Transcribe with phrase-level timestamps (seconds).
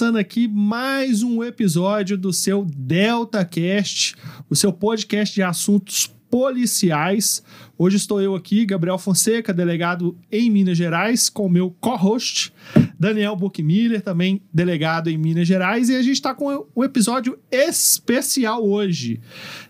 [0.00, 4.16] começando aqui mais um episódio do seu DeltaCast,
[4.48, 7.42] o seu podcast de assuntos policiais.
[7.76, 12.52] Hoje estou eu aqui, Gabriel Fonseca, delegado em Minas Gerais, com o meu co-host,
[12.98, 18.64] Daniel Buchmiller, também delegado em Minas Gerais, e a gente está com um episódio especial
[18.64, 19.18] hoje.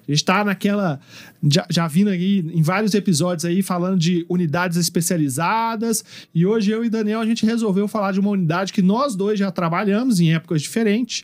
[0.06, 1.00] A gente está naquela.
[1.42, 6.84] Já, já vindo aí em vários episódios aí falando de unidades especializadas, e hoje eu
[6.84, 10.34] e Daniel a gente resolveu falar de uma unidade que nós dois já trabalhamos em
[10.34, 11.22] épocas diferentes.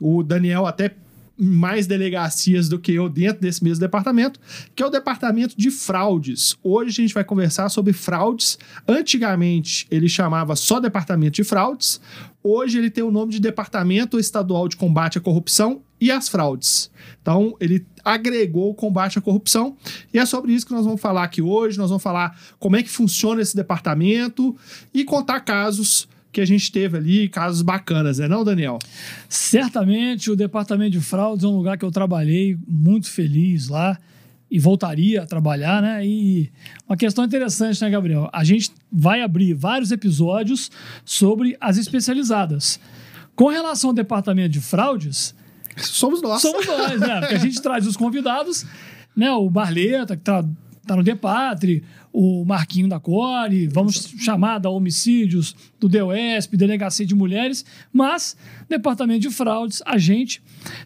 [0.00, 0.90] O Daniel até
[1.38, 4.38] mais delegacias do que eu dentro desse mesmo departamento,
[4.74, 6.56] que é o departamento de fraudes.
[6.62, 8.58] Hoje a gente vai conversar sobre fraudes.
[8.86, 12.00] Antigamente ele chamava só departamento de fraudes.
[12.42, 16.90] Hoje ele tem o nome de Departamento Estadual de Combate à Corrupção e às Fraudes.
[17.22, 19.76] Então ele agregou o combate à corrupção
[20.12, 21.78] e é sobre isso que nós vamos falar aqui hoje.
[21.78, 24.54] Nós vamos falar como é que funciona esse departamento
[24.92, 28.78] e contar casos que a gente teve ali, casos bacanas, é não, Daniel?
[29.28, 33.96] Certamente o departamento de fraudes é um lugar que eu trabalhei muito feliz lá
[34.50, 36.04] e voltaria a trabalhar, né?
[36.04, 36.50] E
[36.88, 38.28] uma questão interessante, né, Gabriel?
[38.32, 40.70] A gente vai abrir vários episódios
[41.04, 42.80] sobre as especializadas.
[43.36, 45.34] Com relação ao departamento de fraudes,
[45.76, 46.42] somos nós.
[46.42, 47.20] Somos nós, né?
[47.20, 48.66] Porque a gente traz os convidados,
[49.16, 49.30] né?
[49.32, 50.44] O Barleta, que tá,
[50.84, 51.84] tá no Depatre,
[52.16, 58.36] o Marquinho da Core, vamos chamar da Homicídios, do DEUESP, Delegacia de Mulheres, mas
[58.68, 60.40] Departamento de Fraudes, a gente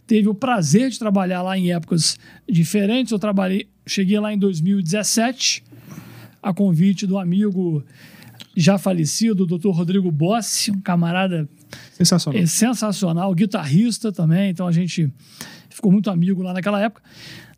[0.07, 3.13] teve o prazer de trabalhar lá em épocas diferentes.
[3.13, 5.63] Eu trabalhei, cheguei lá em 2017,
[6.43, 7.85] a convite do amigo
[8.57, 9.69] já falecido, o Dr.
[9.69, 11.47] Rodrigo Bossi, um camarada
[11.93, 12.43] sensacional.
[12.43, 15.13] É, sensacional, guitarrista também, então a gente
[15.69, 17.03] ficou muito amigo lá naquela época.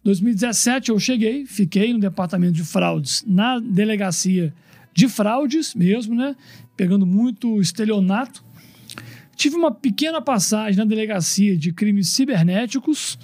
[0.03, 4.53] 2017 eu cheguei, fiquei no departamento de fraudes, na delegacia
[4.95, 6.35] de fraudes mesmo, né?
[6.77, 8.43] Pegando muito estelionato.
[9.37, 13.19] Tive uma pequena passagem na delegacia de crimes cibernéticos.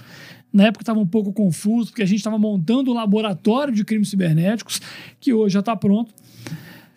[0.52, 4.08] Na época estava um pouco confuso, porque a gente estava montando um laboratório de crimes
[4.08, 4.80] cibernéticos,
[5.20, 6.14] que hoje já está pronto.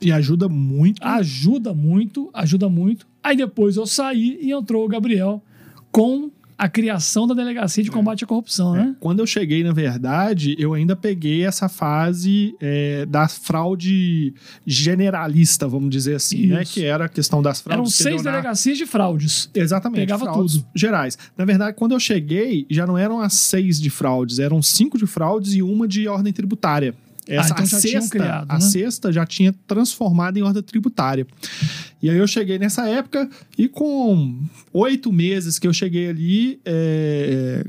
[0.01, 1.03] E ajuda muito.
[1.03, 3.05] Ajuda muito, ajuda muito.
[3.23, 5.43] Aí depois eu saí e entrou o Gabriel
[5.91, 8.79] com a criação da Delegacia de Combate à Corrupção, é.
[8.79, 8.95] né?
[8.99, 14.33] Quando eu cheguei, na verdade, eu ainda peguei essa fase é, da fraude
[14.67, 16.65] generalista, vamos dizer assim, né?
[16.65, 17.79] Que era a questão das fraudes.
[17.79, 19.49] Eram seis delegacias de fraudes.
[19.55, 20.01] Exatamente.
[20.01, 20.65] Pegava tudo.
[20.75, 21.17] Gerais.
[21.37, 25.07] Na verdade, quando eu cheguei, já não eram as seis de fraudes, eram cinco de
[25.07, 26.93] fraudes e uma de ordem tributária.
[27.29, 28.59] Essa, ah, então a, sexta, criado, a né?
[28.59, 31.27] sexta já tinha transformado em ordem tributária.
[32.01, 34.41] E aí eu cheguei nessa época e com
[34.73, 37.63] oito meses que eu cheguei ali, é,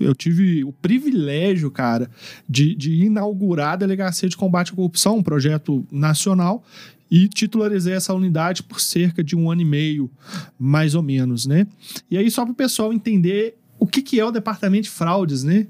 [0.00, 2.10] eu tive o privilégio, cara,
[2.48, 6.64] de, de inaugurar a Delegacia de Combate à Corrupção, um projeto nacional,
[7.10, 10.10] e titularizei essa unidade por cerca de um ano e meio,
[10.58, 11.66] mais ou menos, né?
[12.10, 15.44] E aí, só para o pessoal entender o que, que é o departamento de fraudes,
[15.44, 15.66] né?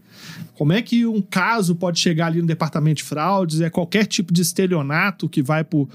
[0.55, 3.61] Como é que um caso pode chegar ali no departamento de fraudes?
[3.61, 5.89] É qualquer tipo de estelionato que vai para o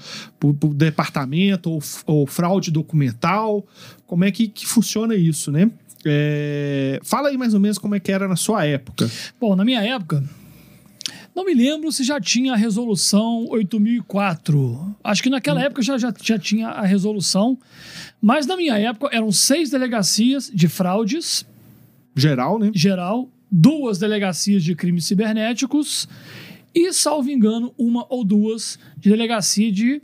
[0.74, 3.66] departamento ou, ou, fraude documental?
[4.06, 5.70] Como é que, que funciona isso, né?
[6.04, 9.10] É, fala aí mais ou menos como é que era na sua época.
[9.40, 10.22] Bom, na minha época,
[11.34, 14.96] não me lembro se já tinha a resolução 8004.
[15.02, 15.64] Acho que naquela hum.
[15.64, 17.56] época já, já, já tinha a resolução.
[18.20, 21.46] Mas na minha época eram seis delegacias de fraudes
[22.20, 22.70] Geral, né?
[22.74, 26.08] Geral, duas delegacias de crimes cibernéticos
[26.74, 30.00] e, salvo engano, uma ou duas de delegacia de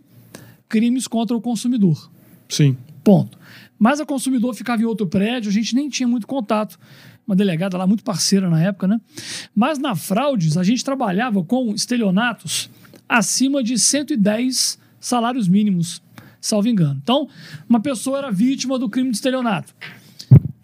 [0.69, 2.11] crimes contra o consumidor.
[2.49, 2.77] Sim.
[3.05, 3.39] Ponto.
[3.79, 6.79] Mas a consumidor ficava em outro prédio, a gente nem tinha muito contato.
[7.27, 9.01] Uma delegada lá muito parceira na época, né?
[9.55, 12.71] Mas na fraudes, a gente trabalhava com estelionatos
[13.09, 16.03] acima de 110 salários mínimos,
[16.41, 17.01] salvo engano.
[17.03, 17.29] Então,
[17.69, 19.75] uma pessoa era vítima do crime de estelionato.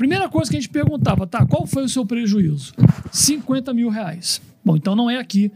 [0.03, 2.75] Primeira coisa que a gente perguntava, tá, qual foi o seu prejuízo?
[3.13, 4.43] 50 mil reais.
[4.65, 5.53] Bom, então não é aqui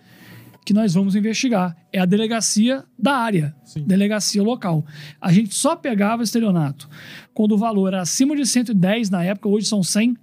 [0.64, 1.76] que nós vamos investigar.
[1.92, 3.82] É a delegacia da área, Sim.
[3.82, 4.86] delegacia local.
[5.20, 6.88] A gente só pegava estelionato
[7.34, 10.16] quando o valor era acima de 110 na época, hoje são 100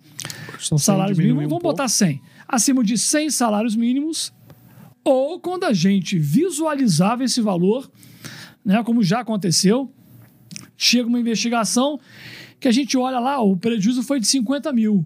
[0.58, 1.44] são salários mínimos.
[1.44, 2.22] Um vamos botar 100.
[2.48, 4.34] Acima de 100 salários mínimos,
[5.04, 7.92] ou quando a gente visualizava esse valor,
[8.64, 9.92] né, como já aconteceu,
[10.78, 12.00] chega uma investigação
[12.64, 15.06] que a gente olha lá, o prejuízo foi de 50 mil.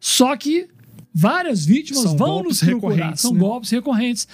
[0.00, 0.68] Só que
[1.12, 3.14] várias vítimas são vão nos procurar.
[3.16, 3.40] São né?
[3.40, 4.26] golpes recorrentes.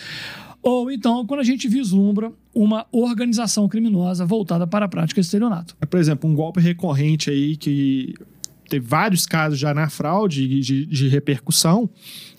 [0.62, 5.76] Ou então, quando a gente vislumbra uma organização criminosa voltada para a prática de estelionato.
[5.88, 8.14] Por exemplo, um golpe recorrente aí que
[8.68, 11.90] teve vários casos já na fraude de, de repercussão.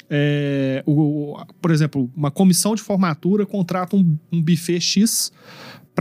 [0.10, 5.32] É, o, por exemplo, uma comissão de formatura contrata um, um buffet X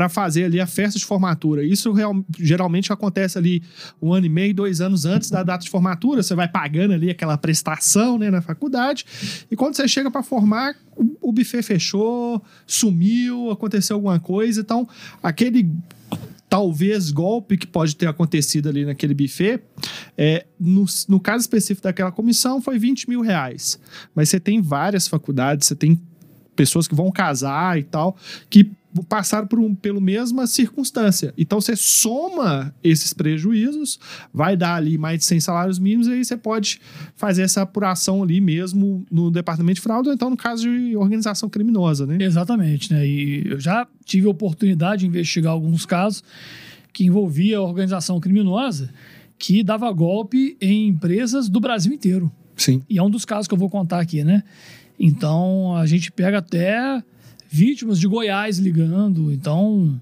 [0.00, 1.62] para fazer ali a festa de formatura.
[1.62, 3.62] Isso real, geralmente acontece ali
[4.00, 6.22] um ano e meio, dois anos antes da data de formatura.
[6.22, 9.04] Você vai pagando ali aquela prestação né, na faculdade.
[9.50, 14.62] E quando você chega para formar, o, o buffet fechou, sumiu, aconteceu alguma coisa.
[14.62, 14.88] Então,
[15.22, 15.70] aquele
[16.48, 19.60] talvez golpe que pode ter acontecido ali naquele buffet,
[20.16, 23.78] é, no, no caso específico daquela comissão, foi 20 mil reais.
[24.14, 26.00] Mas você tem várias faculdades, você tem
[26.56, 28.16] pessoas que vão casar e tal,
[28.48, 28.70] que
[29.08, 31.32] passaram por um, pela mesma circunstância.
[31.38, 33.98] Então você soma esses prejuízos,
[34.32, 36.80] vai dar ali mais de 100 salários mínimos e aí você pode
[37.14, 41.48] fazer essa apuração ali mesmo no departamento de fraude ou então no caso de organização
[41.48, 42.18] criminosa, né?
[42.20, 43.06] Exatamente, né?
[43.06, 46.24] E eu já tive a oportunidade de investigar alguns casos
[46.92, 48.90] que envolvia organização criminosa
[49.38, 52.30] que dava golpe em empresas do Brasil inteiro.
[52.56, 52.82] Sim.
[52.90, 54.42] E é um dos casos que eu vou contar aqui, né?
[54.98, 57.02] Então a gente pega até
[57.50, 59.32] vítimas de Goiás ligando.
[59.32, 60.00] Então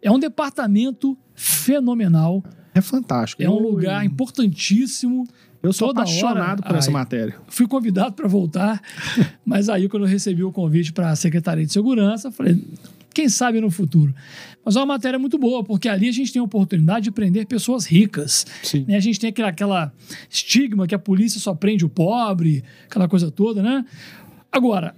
[0.00, 2.42] é um departamento fenomenal.
[2.74, 3.42] É fantástico.
[3.42, 5.26] É um lugar importantíssimo.
[5.60, 6.94] Eu sou Toda apaixonado hora- por essa Ai.
[6.94, 7.34] matéria.
[7.48, 8.80] Fui convidado para voltar,
[9.44, 12.64] mas aí quando eu recebi o convite para a Secretaria de Segurança, falei,
[13.12, 14.14] quem sabe no futuro.
[14.64, 17.44] Mas é uma matéria muito boa, porque ali a gente tem a oportunidade de prender
[17.46, 18.46] pessoas ricas.
[18.62, 18.84] Sim.
[18.86, 18.94] né?
[18.96, 19.92] A gente tem aquela, aquela
[20.30, 23.84] estigma que a polícia só prende o pobre, aquela coisa toda, né?
[24.52, 24.94] Agora,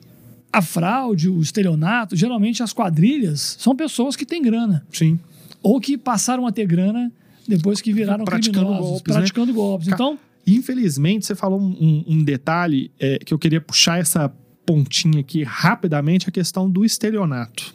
[0.53, 5.19] a fraude, o estelionato, geralmente as quadrilhas são pessoas que têm grana Sim.
[5.63, 7.13] ou que passaram a ter grana
[7.47, 9.21] depois que viraram Praticando criminosos, golpes, né?
[9.21, 9.89] praticando golpes.
[9.89, 14.29] Ca- Então, Infelizmente, você falou um, um- um detalhe é, que eu queria puxar essa
[14.65, 17.75] pontinha aqui rapidamente, a questão do estelionato.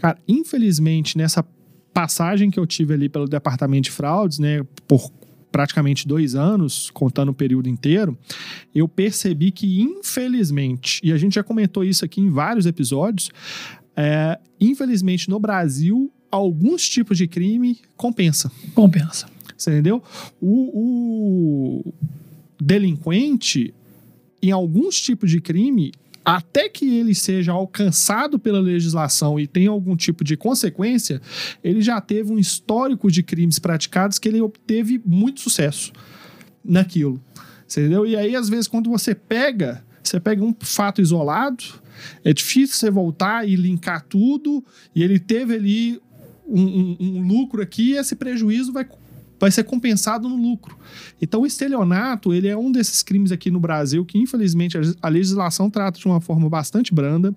[0.00, 1.44] Cara, infelizmente, nessa
[1.92, 5.12] passagem que eu tive ali pelo departamento de fraudes, né, por
[5.50, 8.16] praticamente dois anos, contando o período inteiro,
[8.74, 13.30] eu percebi que, infelizmente, e a gente já comentou isso aqui em vários episódios,
[13.96, 18.50] é, infelizmente, no Brasil, alguns tipos de crime compensa.
[18.74, 19.26] compensa.
[19.56, 20.02] Você entendeu?
[20.40, 21.94] O, o
[22.60, 23.74] delinquente,
[24.40, 25.92] em alguns tipos de crime,
[26.36, 31.20] até que ele seja alcançado pela legislação e tenha algum tipo de consequência,
[31.62, 35.92] ele já teve um histórico de crimes praticados que ele obteve muito sucesso
[36.64, 37.20] naquilo.
[37.70, 38.06] Entendeu?
[38.06, 41.64] E aí, às vezes, quando você pega, você pega um fato isolado,
[42.24, 44.64] é difícil você voltar e linkar tudo,
[44.94, 46.00] e ele teve ali
[46.46, 48.86] um, um- um lucro aqui, e esse prejuízo vai,
[49.38, 50.76] vai ser compensado no lucro.
[51.20, 55.70] Então, o estelionato, ele é um desses crimes aqui no Brasil que, infelizmente, a, legislação
[55.70, 57.34] trata de uma forma bastante branda.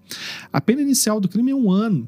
[0.51, 2.07] A pena inicial do crime é um ano.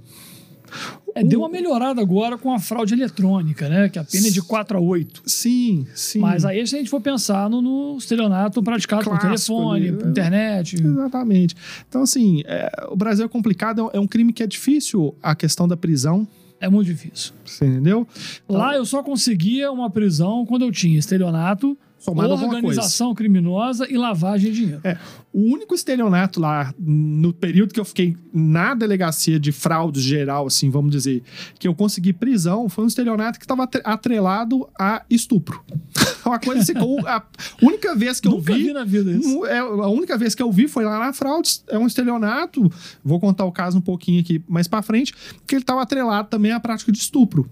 [1.15, 3.87] É, deu uma melhorada agora com a fraude eletrônica, né?
[3.87, 5.21] Que a pena é de 4 a 8.
[5.27, 6.19] Sim, sim.
[6.19, 10.05] Mas aí, se a gente for pensar no, no estelionato praticado por Clássico telefone, por
[10.05, 10.09] né?
[10.09, 10.83] internet.
[10.83, 11.55] Exatamente.
[11.87, 15.67] Então, assim, é, o Brasil é complicado, é um crime que é difícil a questão
[15.67, 16.27] da prisão,
[16.63, 17.33] É muito difícil.
[17.45, 18.07] você entendeu?
[18.47, 24.51] Lá eu só conseguia uma prisão quando eu tinha estelionato, Somado organização criminosa e lavagem
[24.51, 24.81] de dinheiro.
[24.83, 24.97] É,
[25.31, 30.69] o único estelionato lá, no período que eu fiquei na delegacia de fraudes geral, assim,
[30.69, 31.23] vamos dizer,
[31.57, 35.63] que eu consegui prisão, foi um estelionato que estava atrelado a estupro.
[36.25, 36.73] Uma coisa assim,
[37.07, 37.23] a
[37.61, 38.73] única vez que eu Nunca vi, vi.
[38.73, 39.45] na vida isso.
[39.45, 42.69] é, a única vez que eu vi foi lá na fraudes, é um estelionato.
[43.03, 45.13] Vou contar o caso um pouquinho aqui mais pra frente,
[45.47, 47.49] que ele estava atrelado também à prática de estupro,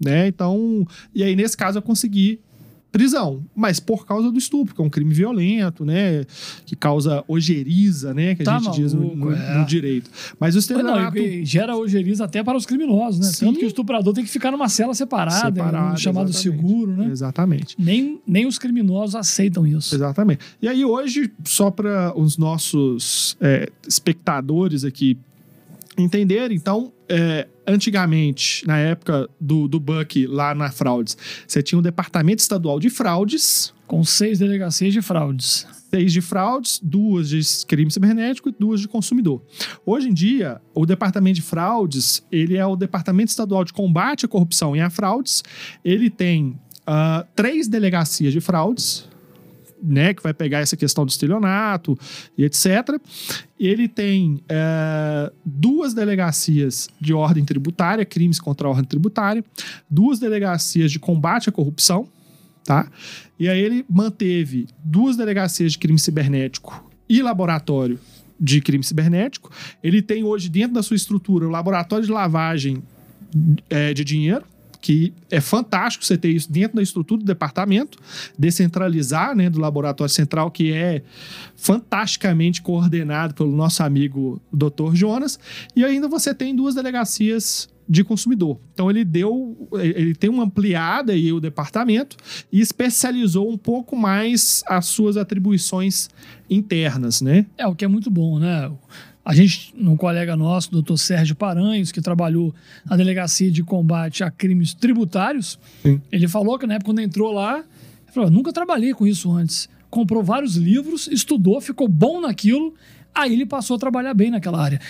[0.00, 0.26] né?
[0.26, 2.40] Então, e aí nesse caso eu consegui
[2.98, 6.24] prisão, mas por causa do estupro, que é um crime violento, né,
[6.64, 9.58] que causa ojeriza, né, que a Tá gente diz no, maluco, no- é.
[9.58, 10.10] no direito.
[10.40, 13.26] Mas o Não, estelionato e gera ojeriza até para os criminosos, né?
[13.26, 13.46] Sim.
[13.46, 16.58] Tanto que o estuprador tem que ficar numa cela separada, Separado, um chamado exatamente.
[16.62, 17.08] seguro, né?
[17.10, 17.76] Exatamente.
[17.78, 19.94] Nem, nem os criminosos aceitam isso.
[19.94, 20.40] Exatamente.
[20.62, 25.16] E aí, hoje, só para os nossos é, espectadores aqui
[25.98, 31.82] entenderem, então, é, antigamente, na época do, do Buck lá na Fraudes, você tinha um
[31.82, 35.66] departamento estadual de fraudes, Com seis delegacias de fraudes.
[35.90, 39.40] seis de fraudes, duas de crime cibernético e duas de consumidor.
[39.84, 44.28] Hoje em dia, o departamento de fraudes, ele é o departamento estadual de combate à
[44.28, 45.44] corrupção e a fraudes.
[45.84, 49.08] Ele tem ah, três delegacias de fraudes,
[49.82, 51.98] né, que vai pegar essa questão do estelionato
[52.36, 53.00] e etc.
[53.58, 59.44] Ele tem eh, duas delegacias de ordem tributária, crimes contra a ordem tributária,
[59.88, 62.08] duas delegacias de combate à corrupção,
[62.64, 62.88] tá?
[63.38, 67.98] E aí ele manteve duas delegacias de crime cibernético e laboratório
[68.38, 69.50] de crime cibernético.
[69.82, 72.82] Ele tem hoje dentro da sua estrutura o laboratório de lavagem
[73.70, 74.44] eh, de dinheiro,
[74.86, 77.98] que é fantástico você ter isso dentro da estrutura do departamento,
[78.38, 81.02] descentralizar, né, do laboratório central, que é
[81.56, 84.94] fantasticamente coordenado pelo nosso amigo Dr.
[84.94, 85.40] Jonas,
[85.74, 88.60] e ainda você tem duas delegacias de consumidor.
[88.74, 92.16] Então ele deu, ele tem uma ampliada aí o departamento
[92.52, 96.08] e especializou um pouco mais as suas atribuições
[96.48, 97.44] internas, né?
[97.58, 98.70] É, o que é muito bom, né?
[99.26, 102.54] A gente, um colega nosso, doutor Sérgio Paranhos, que trabalhou
[102.88, 106.00] na Delegacia de Combate a Crimes Tributários, Sim.
[106.12, 109.68] ele falou que na época quando entrou lá, ele falou, nunca trabalhei com isso antes.
[109.90, 112.72] Comprou vários livros, estudou, ficou bom naquilo,
[113.12, 114.80] aí ele passou a trabalhar bem naquela área.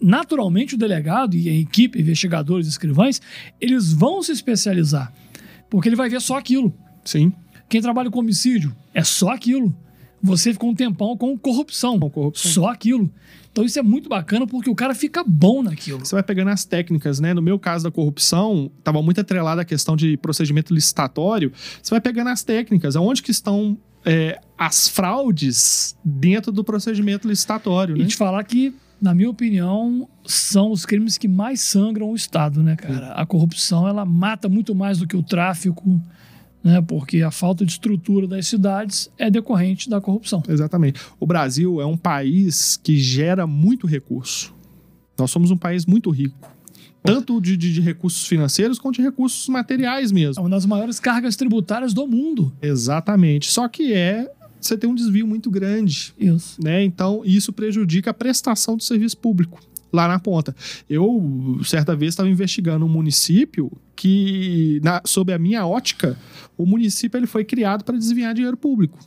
[0.00, 3.22] Naturalmente, o delegado e a equipe, investigadores, escrivães,
[3.60, 5.12] eles vão se especializar,
[5.70, 6.74] porque ele vai ver só aquilo.
[7.04, 7.32] Sim.
[7.68, 9.72] Quem trabalha com homicídio é só aquilo.
[10.22, 11.98] Você ficou um tempão com corrupção.
[11.98, 12.50] Com corrupção.
[12.52, 13.10] Só aquilo.
[13.52, 16.00] Então isso é muito bacana porque o cara fica bom naquilo.
[16.04, 17.32] Você vai pegando as técnicas, né?
[17.32, 21.50] No meu caso da corrupção, estava muito atrelada a questão de procedimento licitatório.
[21.82, 27.96] Você vai pegando as técnicas, aonde que estão é, as fraudes dentro do procedimento licitatório,
[27.96, 28.06] E né?
[28.06, 32.76] te falar que, na minha opinião, são os crimes que mais sangram o Estado, né,
[32.76, 33.12] cara?
[33.12, 36.00] A corrupção, ela mata muito mais do que o tráfico,
[36.66, 36.82] né?
[36.82, 40.42] Porque a falta de estrutura das cidades é decorrente da corrupção.
[40.48, 41.00] Exatamente.
[41.20, 44.52] O Brasil é um país que gera muito recurso.
[45.18, 46.36] Nós somos um país muito rico.
[47.02, 50.42] Tanto de, de- de recursos financeiros quanto de recursos materiais É mesmo.
[50.42, 52.52] uma das maiores cargas tributárias do mundo.
[52.60, 53.50] Exatamente.
[53.50, 54.28] Só que é.
[54.60, 56.12] Você tem um desvio muito grande.
[56.18, 56.60] Isso.
[56.60, 56.82] né?
[56.82, 59.60] Então, isso prejudica a prestação do serviço público
[59.92, 60.54] lá na ponta.
[60.88, 66.18] Eu, certa vez, estava investigando um município que, na- sob a minha ótica,
[66.56, 68.98] o município ele foi criado para desviar dinheiro público.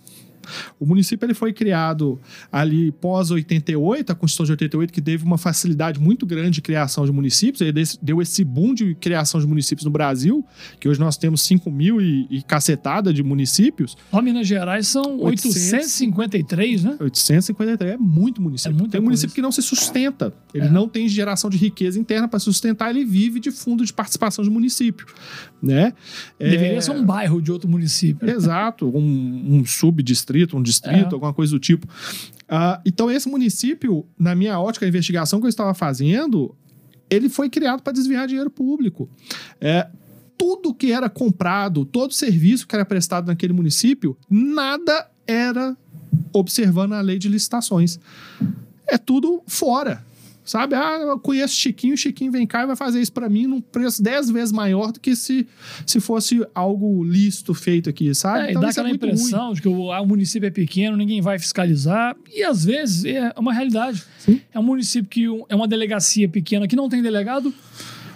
[0.80, 2.20] O município ele foi criado
[2.52, 7.06] ali pós 88, a Constituição de 88, que teve uma facilidade muito grande de criação
[7.06, 10.46] de municípios, ele deu esse boom de criação de municípios no Brasil,
[10.80, 13.96] que hoje nós temos 5 mil e, e cacetada de municípios.
[14.12, 16.98] Só Minas Gerais são 853, né?
[17.00, 18.86] 853 é muito município.
[18.86, 19.36] É tem município coisa.
[19.36, 20.34] que não se sustenta.
[20.54, 20.70] Ele É.
[20.70, 24.50] não tem geração de riqueza interna para sustentar, ele vive de fundo de participação de
[24.50, 25.06] município.
[25.62, 25.94] Né?
[26.40, 28.30] Deveria É, ser um bairro de outro município.
[28.30, 31.14] Exato, um, um subdistrito, um distrito, É.
[31.14, 31.88] alguma coisa do tipo.
[32.48, 36.56] Ah, então, esse município, na minha ótica, a investigação que eu estava fazendo,
[37.10, 39.10] ele foi criado para desviar dinheiro público.
[39.62, 39.88] É,
[40.38, 45.76] tudo que era comprado, todo serviço que era prestado naquele município, nada era
[46.34, 48.00] observando a lei de licitações.
[48.88, 50.04] É tudo fora.
[50.50, 50.74] Sabe?
[50.74, 54.02] Ah, eu conheço Chiquinho, Chiquinho vem cá e vai fazer isso para mim num preço
[54.02, 55.48] 10 vezes maior do que se,
[55.86, 58.48] se fosse algo lícito feito aqui, sabe?
[58.48, 58.96] É, então e dá é aquela ruim.
[58.96, 62.16] impressão de que o, ah, o município é pequeno, ninguém vai fiscalizar.
[62.36, 64.04] E às vezes é uma realidade.
[64.18, 64.42] Sim.
[64.52, 67.54] É um município que é uma delegacia pequena que não tem delegado.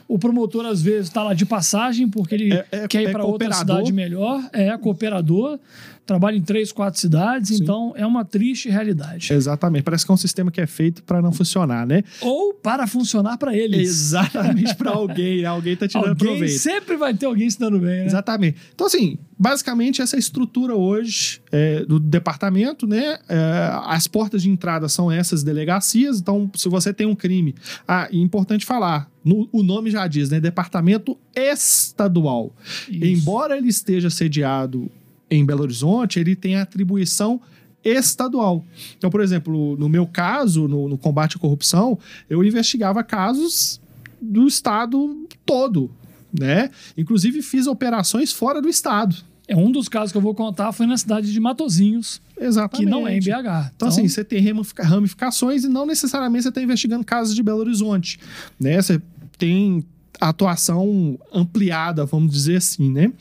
[0.07, 3.11] O promotor, às vezes, está lá de passagem porque ele É- é- quer ir é
[3.11, 4.43] para outra cidade melhor.
[4.51, 5.59] É cooperador,
[6.05, 7.49] trabalha em três, quatro cidades.
[7.57, 7.63] Sim.
[7.63, 9.31] Então, é uma triste realidade.
[9.33, 9.83] Exatamente.
[9.83, 12.03] Parece que é um sistema que é feito para não funcionar, né?
[12.21, 13.79] Ou para funcionar para eles.
[13.89, 15.41] Exatamente para alguém.
[15.41, 15.47] né?
[15.47, 16.59] Alguém tá tirando Alguém proveito.
[16.59, 18.05] sempre vai ter alguém se dando bem, né?
[18.05, 18.57] Exatamente.
[18.75, 23.17] Então, assim, basicamente, essa estrutura hoje é, do departamento, né?
[23.29, 26.19] é, as portas de entrada são essas delegacias.
[26.19, 27.55] Então, se você tem um crime.
[27.87, 30.39] Ah, e importante falar: no- o nome já diz, né?
[30.39, 32.53] Departamento estadual.
[32.89, 33.05] Isso.
[33.05, 34.91] Embora ele esteja sediado
[35.35, 37.41] em Belo Horizonte, ele tem atribuição
[37.83, 38.65] estadual.
[38.97, 41.97] Então, por exemplo, no meu caso, no, no combate à corrupção,
[42.29, 43.81] eu investigava casos
[44.21, 45.91] do estado todo,
[46.37, 46.69] né?
[46.97, 49.15] Inclusive fiz operações fora do estado.
[49.45, 52.85] É um dos casos que eu vou contar foi na cidade de Matozinhos, Exatamente.
[52.85, 53.71] que não é em BH.
[53.75, 57.59] Então, assim, você tem ramifica- ramificações e não necessariamente você está investigando casos de Belo
[57.59, 58.17] Horizonte,
[58.57, 58.81] né?
[58.81, 59.01] Você
[59.37, 59.83] tem
[60.19, 63.11] atuação ampliada, vamos dizer assim, né?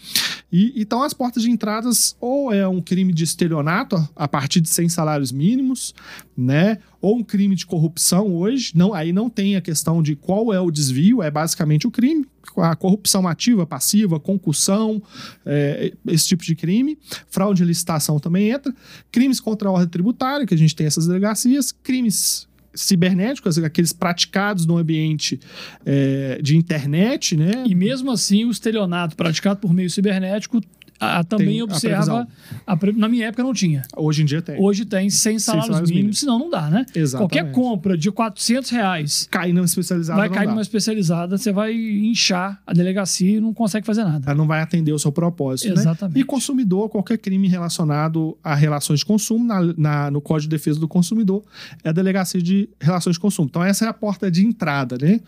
[0.53, 4.69] E, então, as portas de entradas ou é um crime de estelionato a- partir de
[4.69, 5.95] 100 salários mínimos,
[6.37, 6.79] né?
[7.01, 10.61] Ou um crime de corrupção hoje, não, aí não tem a questão de qual é
[10.61, 12.27] o desvio, é basicamente o crime,
[12.59, 15.03] a corrupção ativa, passiva, concussão,
[15.47, 16.99] é, esse tipo de crime.
[17.29, 18.75] Fraude de licitação também entra.
[19.11, 21.73] Crimes contra a ordem tributária, que a gente tem essas delegacias.
[21.73, 25.39] Crimes cibernéticos, aqueles praticados no ambiente
[25.85, 27.65] é, de internet, né?
[27.67, 30.61] E mesmo assim, o estelionato praticado por meio cibernético
[31.03, 32.27] a- também Tem observa.
[32.67, 33.83] a pre- na minha época não tinha.
[33.97, 34.61] Hoje em dia tem.
[34.61, 36.19] Hoje tem 100 salários, salários mínimos, mínimos.
[36.21, 36.87] senão não dá, né?
[36.95, 37.33] Exatamente.
[37.33, 40.53] Qualquer compra de 400 reais Cair numa especializada vai cair dá.
[40.53, 44.25] numa especializada, você vai inchar a delegacia e não consegue fazer nada.
[44.27, 45.81] Ela não vai atender o seu propósito, né?
[45.81, 46.19] Exatamente.
[46.21, 50.79] E consumidor, qualquer crime relacionado a relações de consumo, na, na- no Código de Defesa
[50.79, 51.43] do Consumidor,
[51.83, 53.49] é a Delegacia de Relações de Consumo.
[53.49, 55.21] Então, essa é a porta de entrada, né?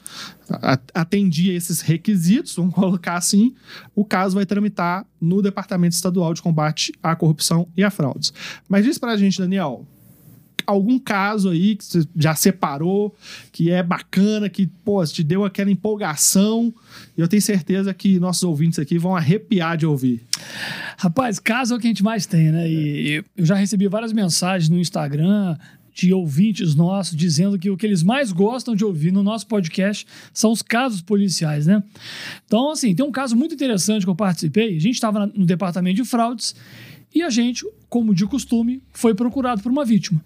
[0.93, 3.55] Atendia esses requisitos, vamos colocar assim,
[3.95, 8.33] o caso vai tramitar no Departamento Estadual de Combate à Corrupção e a Fraudes.
[8.69, 9.87] Mas diz pra gente, Daniel,
[10.67, 13.15] algum caso aí que você já separou,
[13.53, 16.73] que é bacana, que, pô, te deu aquela empolgação,
[17.17, 20.23] e eu tenho certeza que nossos ouvintes aqui vão arrepiar de ouvir.
[20.97, 22.69] Rapaz, caso é o que a gente mais tem, né?
[22.69, 25.57] E e eu já recebi várias mensagens no Instagram
[25.95, 30.05] de ouvintes nossos dizendo que o que eles mais gostam de ouvir no nosso podcast
[30.33, 31.83] são os casos policiais, né?
[32.45, 34.77] Então, assim, tem um caso muito interessante que eu participei.
[34.77, 36.55] A gente estava no departamento de fraudes
[37.15, 40.23] e a gente, como de costume, foi procurado por uma vítima.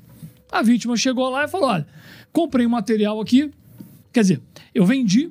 [0.50, 1.87] A vítima chegou lá e falou: Olha,
[2.32, 3.50] comprei um material aqui.
[4.10, 4.40] Quer dizer,
[4.75, 5.30] eu vendi,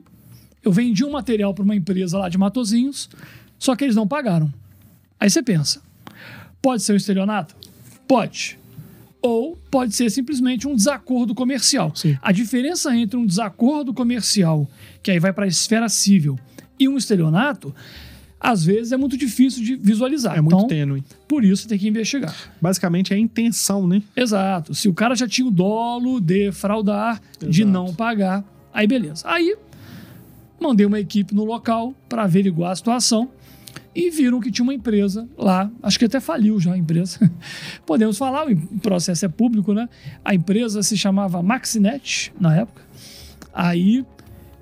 [0.63, 3.09] eu vendi um material para uma empresa lá de Matozinhos,
[3.57, 4.53] só que eles não pagaram.
[5.19, 5.81] Aí você pensa,
[6.61, 7.55] pode ser um estelionato?
[8.07, 8.59] Pode.
[9.21, 11.91] Ou pode ser simplesmente um desacordo comercial.
[11.95, 12.17] Sim.
[12.21, 14.69] A diferença entre um desacordo comercial,
[15.01, 16.37] que aí vai para a esfera civil,
[16.79, 17.73] e um estelionato,
[18.39, 20.37] às vezes é muito difícil de visualizar.
[20.37, 21.03] É muito então, tênue.
[21.27, 22.35] por isso tem que investigar.
[22.61, 24.01] Basicamente é a intenção, né?
[24.15, 24.75] Exato.
[24.75, 27.71] Se o cara já tinha o dolo de fraudar, de Exato.
[27.71, 29.23] não pagar, aí beleza.
[29.27, 29.55] Aí
[30.59, 33.29] mandei uma equipe no local para averiguar a situação
[33.97, 37.19] e viram que tinha uma empresa lá, acho que até faliu já a empresa.
[37.83, 39.89] Podemos falar, o processo é público, né?
[40.23, 42.83] A empresa se chamava Maxinet na época.
[43.51, 44.05] Aí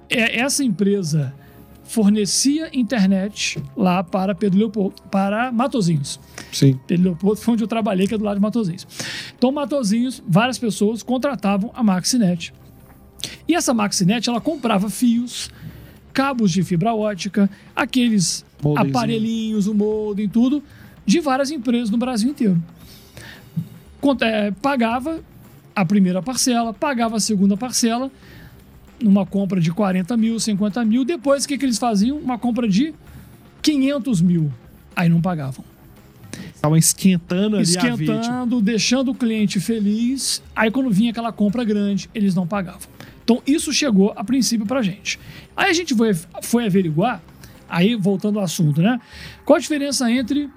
[0.10, 1.34] é- essa empresa
[1.84, 6.18] fornecia internet lá para Pedro Leopoldo, para Matozinhos.
[6.50, 6.80] Sim.
[6.88, 8.88] Pedro Leopoldo foi onde eu trabalhei, que é do lado de Matozinhos.
[9.38, 12.54] Então, Matozinhos, várias pessoas contratavam a Maxinet.
[13.46, 15.50] E essa Maxinet, ela comprava fios,
[16.13, 18.98] cabos de fibra ótica, aqueles Moldenzinho.
[18.98, 20.63] aparelhinhos, o modem, tudo,
[21.05, 22.62] de várias empresas no Brasil inteiro.
[24.22, 25.19] É, pagava
[25.75, 28.12] a primeira parcela, pagava a segunda parcela,
[29.01, 31.03] numa compra de 40 mil, 50 mil.
[31.03, 32.17] Depois, o que, que eles faziam?
[32.17, 32.93] Uma compra de
[33.62, 34.51] 500 mil.
[34.95, 35.65] Aí não pagavam
[36.53, 40.41] Estavam esquentando ali esquentando, deixando o cliente feliz.
[40.55, 42.89] Aí quando vinha aquela compra grande, eles não pagavam.
[43.24, 45.19] Então isso chegou a princípio pra gente.
[45.55, 47.22] Aí a gente foi, foi averiguar,
[47.67, 49.00] aí voltando ao assunto, né?
[49.44, 50.50] Qual a diferença entre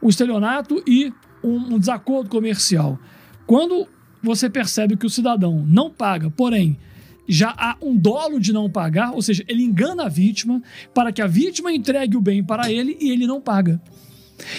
[0.00, 2.98] o estelionato e um, um desacordo comercial?
[3.46, 3.88] Quando
[4.22, 6.78] você percebe que o cidadão não paga, porém
[7.26, 10.60] já há um dolo de não pagar, ou seja, ele engana a vítima
[10.92, 13.80] para que a vítima entregue o bem para ele e ele não paga.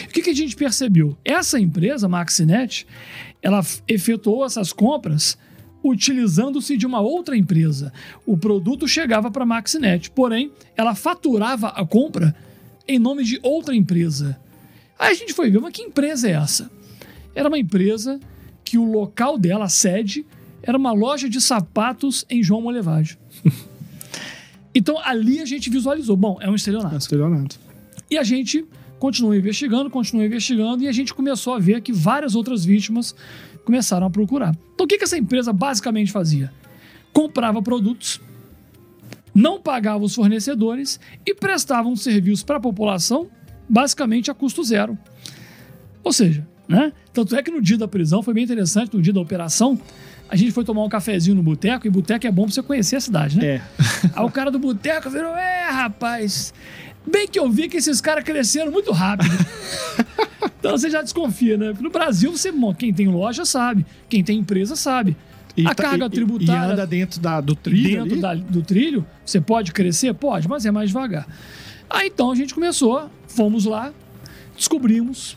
[0.05, 1.17] O que, que a gente percebeu?
[1.25, 2.87] Essa empresa, Maxinet,
[3.41, 5.37] ela efetuou essas compras
[5.83, 7.91] utilizando-se de uma outra empresa.
[8.25, 12.35] O produto chegava para a Maxinet, porém, ela faturava a compra
[12.87, 14.39] em nome de outra empresa.
[14.97, 16.69] Aí a gente foi ver, mas que empresa é essa?
[17.33, 18.19] Era uma empresa
[18.63, 20.25] que o local dela, a sede,
[20.61, 23.17] era uma loja de sapatos em João Molevade.
[24.75, 26.95] então ali a gente visualizou, bom, é um estelionato.
[26.95, 27.59] É estelionato.
[28.09, 28.65] E a gente
[28.99, 33.15] continuou investigando, continuou investigando, e a gente começou a ver que várias outras vítimas
[33.65, 34.55] começaram a procurar.
[34.73, 36.51] Então, o que, que essa empresa basicamente fazia?
[37.13, 38.21] Comprava produtos,
[39.33, 43.29] não pagava os fornecedores e prestava um serviço para a população,
[43.67, 44.97] basicamente a custo zero.
[46.03, 46.93] Ou seja, né?
[47.13, 49.79] Tanto é que no dia da prisão foi bem interessante, no dia da operação,
[50.29, 52.95] a gente foi tomar um cafezinho no boteco, e boteco é bom pra você conhecer
[52.95, 53.45] a cidade, né?
[53.45, 53.61] É.
[54.15, 56.53] Aí o cara do boteco virou, é, rapaz.
[57.05, 59.31] Bem que eu vi que esses caras cresceram muito rápido.
[60.61, 61.73] então você já desconfia, né?
[61.79, 65.17] No Brasil, você, quem tem loja sabe, quem tem empresa sabe.
[65.57, 68.61] E a tá- carga e- tributária E anda dentro da, do trilho dentro da- do
[68.61, 70.13] trilho, você pode crescer?
[70.13, 71.27] Pode, mas é mais devagar.
[71.89, 73.91] Aí então a gente começou, fomos lá,
[74.55, 75.35] descobrimos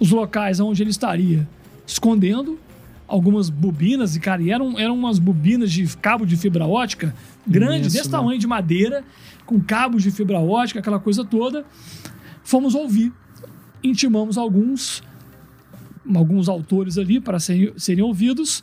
[0.00, 1.46] os locais onde ele estaria
[1.86, 2.58] escondendo
[3.06, 7.14] algumas bobinas, e cara, e eram, eram umas bobinas de cabo de fibra ótica
[7.46, 8.10] grandes, desse né?
[8.10, 9.04] tamanho de madeira,
[9.44, 11.64] com cabos de fibra ótica, aquela coisa toda.
[12.42, 13.12] Fomos ouvir,
[13.82, 15.02] intimamos alguns
[16.14, 18.62] alguns autores ali para serem, serem ouvidos.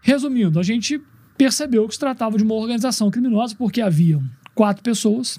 [0.00, 1.00] Resumindo, a gente
[1.36, 4.22] percebeu que se tratava de uma organização criminosa porque haviam
[4.54, 5.38] quatro pessoas,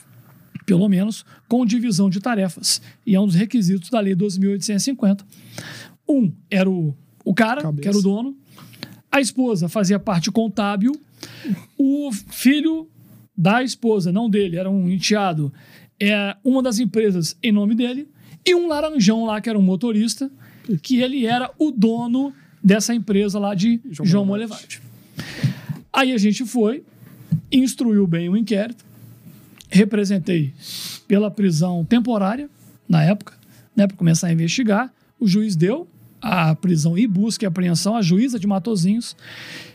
[0.65, 2.81] pelo menos, com divisão de tarefas.
[3.05, 5.23] E é um dos requisitos da Lei 2.850.
[6.07, 7.81] Um era o, o cara, Cabeça.
[7.81, 8.35] que era o dono.
[9.11, 10.93] A esposa fazia parte contábil.
[11.77, 12.89] O filho
[13.37, 15.51] da esposa, não dele, era um enteado,
[15.99, 18.07] é uma das empresas em nome dele.
[18.45, 20.31] E um laranjão lá, que era um motorista,
[20.81, 24.81] que ele era o dono dessa empresa lá de João João Molevade.
[25.91, 26.83] Aí a gente foi,
[27.51, 28.85] instruiu bem o inquérito,
[29.69, 30.53] representei
[31.07, 32.49] pela prisão temporária,
[32.87, 33.33] na época,
[33.75, 34.93] né, para começar a investigar.
[35.19, 35.87] O juiz deu
[36.21, 39.15] a prisão e busca e apreensão, a juíza de Matozinhos.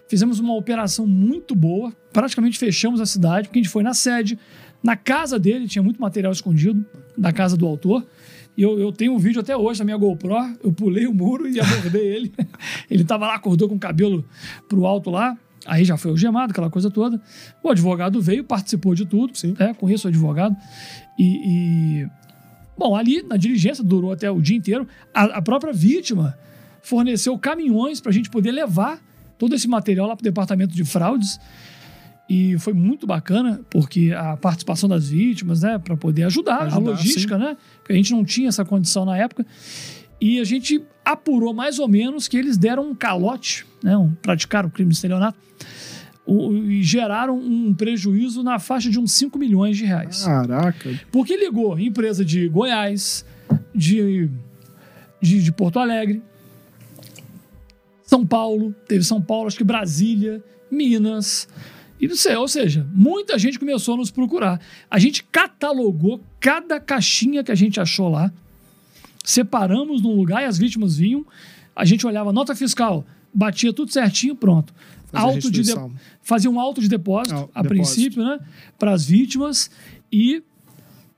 [0.08, 4.38] Fizemos uma operação muito boa, praticamente fechamos a cidade, porque a gente foi na sede,
[4.82, 6.84] na casa dele, tinha muito material escondido,
[7.18, 8.06] da casa do autor.
[8.56, 11.48] E eu, eu tenho um vídeo até hoje na minha GoPro, eu pulei o muro
[11.48, 12.32] e abordei ele.
[12.90, 14.24] ele tava lá, acordou com o cabelo
[14.68, 17.20] pro alto lá, aí já foi algemado, aquela coisa toda.
[17.62, 19.54] O advogado veio, participou de tudo, Sim.
[19.58, 19.74] né?
[19.74, 20.56] conheço o advogado.
[21.18, 22.06] E, e-
[22.78, 24.86] Bom, ali na diligência durou até o dia inteiro.
[25.14, 26.36] A, a própria vítima
[26.82, 29.00] forneceu caminhões para a gente poder levar
[29.38, 31.38] todo esse material lá para o departamento de fraudes.
[32.28, 36.90] E foi muito bacana, porque a participação das vítimas, né, para poder ajudar, a Ajudar,
[36.90, 37.56] logística, né?
[37.78, 39.46] Porque a gente não tinha essa condição na época.
[40.20, 44.68] E a gente apurou mais ou menos que eles deram um calote, né, um, praticaram
[44.68, 45.38] o crime de estelionato,
[46.26, 50.24] e geraram um prejuízo na faixa de uns 5 milhões de reais.
[50.24, 51.00] Caraca.
[51.12, 53.24] Porque ligou empresa de Goiás,
[53.72, 54.28] de,
[55.22, 56.20] de, de Porto Alegre,
[58.02, 61.48] São Paulo, teve São Paulo, acho que Brasília, Minas.
[62.00, 64.60] E não sei, ou seja, muita gente começou a nos procurar.
[64.90, 68.30] A gente catalogou cada caixinha que a gente achou lá,
[69.24, 71.24] separamos num lugar e as vítimas vinham.
[71.74, 74.72] A gente olhava nota fiscal, batia tudo certinho, pronto.
[75.06, 75.74] Fazer a Auto de de-
[76.22, 77.68] fazia um auto de depósito, a depósito.
[77.68, 78.38] princípio, né,
[78.78, 79.70] para as vítimas
[80.12, 80.42] e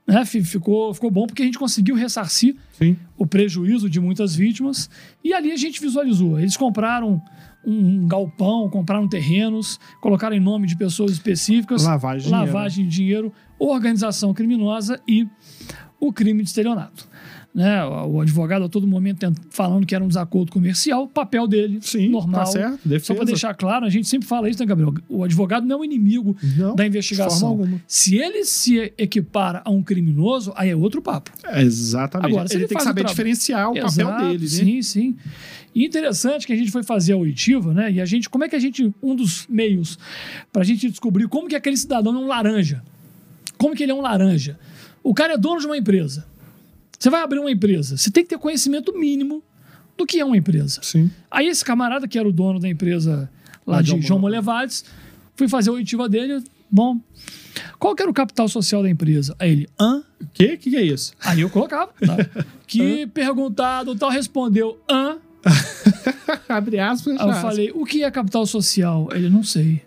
[0.05, 2.95] né, fi- ficou, ficou bom porque a gente conseguiu ressarcir Sim.
[3.17, 4.89] o prejuízo de muitas vítimas.
[5.23, 6.39] E ali a gente visualizou.
[6.39, 7.21] Eles compraram
[7.65, 11.83] um galpão, compraram terrenos, colocaram em nome de pessoas específicas.
[11.83, 12.53] Lavagem de dinheiro.
[12.53, 15.27] lavagem de dinheiro, organização criminosa e
[15.99, 17.07] o crime de estelionato.
[17.53, 17.83] Né?
[17.83, 22.41] O advogado a todo momento falando que era um desacordo comercial, papel dele, Sim, normal.
[22.41, 22.79] tá certo.
[22.83, 23.15] Só Defesa.
[23.15, 24.93] para deixar claro, a gente sempre fala isso, né, Gabriel?
[25.09, 27.67] O advogado não é o inimigo Não, da investigação.
[27.87, 31.31] Se ele se equipara a um criminoso, aí é outro papo.
[31.43, 32.31] É, exatamente.
[32.31, 34.47] Agora, ele ele tem que o saber diferenciar o Exato, papel dele, né?
[34.47, 35.17] Sim, sim.
[35.73, 37.91] E interessante que a gente foi fazer a oitiva, né?
[37.91, 39.97] E a gente, como é que a gente, um dos meios
[40.51, 42.83] para a gente descobrir como que aquele cidadão é um laranja?
[43.57, 44.57] Como que ele é um laranja?
[45.03, 46.25] O cara é dono de uma empresa.
[46.97, 49.41] Você vai abrir uma empresa, você tem que ter conhecimento mínimo
[49.97, 50.81] do que é uma empresa.
[50.81, 51.09] Sim.
[51.31, 53.29] Aí esse camarada que era o dono da empresa
[53.65, 54.19] lá de João.
[54.19, 54.83] Molevades,
[55.35, 56.43] fui fazer a oitiva dele.
[56.69, 56.99] Bom,
[57.77, 59.35] qual que era o capital social da empresa?
[59.39, 60.03] Aí ele, hã?
[60.21, 60.57] O que?
[60.57, 61.13] que que é isso?
[61.23, 61.91] Aí eu colocava.
[62.05, 62.17] tá?
[62.67, 65.17] Que perguntado, tal, respondeu, hã?
[66.47, 67.19] Abre aspas.
[67.19, 69.07] Eu falei, o que é capital social?
[69.11, 69.81] Ele, não sei.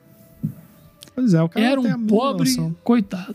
[1.14, 2.74] Pois é, o cara Era um pobre noção.
[2.82, 3.32] coitado.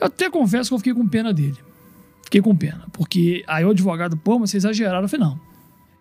[0.00, 1.56] Eu até confesso que eu fiquei com pena dele.
[2.24, 2.86] Fiquei com pena.
[2.92, 5.02] Porque aí o advogado, pô, mas vocês exageraram.
[5.02, 5.40] Eu falei, não.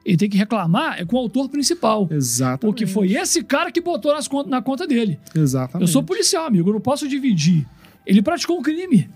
[0.03, 2.07] Ele tem que reclamar é com o autor principal.
[2.09, 2.61] Exatamente.
[2.61, 5.19] Porque foi esse cara que botou nas contas- na conta dele.
[5.35, 5.81] Exatamente.
[5.87, 6.69] Eu sou policial, amigo.
[6.69, 7.65] Eu não posso dividir.
[8.05, 9.09] Ele praticou um crime.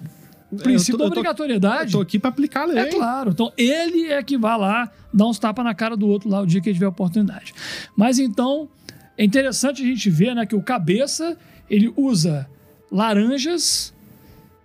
[0.52, 1.86] O princípio da obrigatoriedade.
[1.94, 2.78] Eu tô aqui pra aplicar a lei.
[2.80, 3.30] É claro.
[3.32, 6.46] Então, ele é que vai lá dar uns tapas na cara do outro lá o
[6.46, 7.54] dia que ele tiver oportunidade.
[7.96, 8.68] Mas então,
[9.18, 11.38] é interessante a gente ver né, que o cabeça
[11.70, 12.50] ele usa
[12.92, 13.94] laranjas.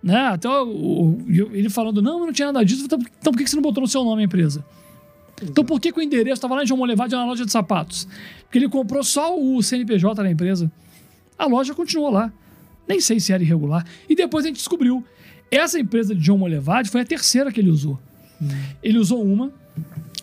[0.03, 0.19] Né?
[0.27, 2.83] Até o- o- ele falando, não, mas não tinha nada disso.
[2.85, 4.63] Então, então por que você não botou no seu nome a empresa?
[5.41, 8.07] Então por que, que o endereço estava lá em João Molevade na loja de sapatos?
[8.43, 10.71] Porque ele comprou só o CNPJ da empresa.
[11.37, 12.31] A loja continuou lá.
[12.87, 13.85] Nem sei se era irregular.
[14.09, 15.03] E depois a gente descobriu.
[15.49, 17.99] Essa empresa de John Molevade foi a terceira que ele usou.
[18.83, 19.51] Ele usou uma,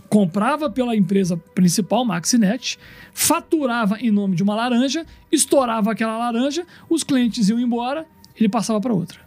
[0.09, 2.79] comprava pela empresa principal, Maxinet,
[3.13, 8.07] faturava em nome de uma laranja, estourava aquela laranja, os clientes iam embora,
[8.37, 9.19] ele passava para outra.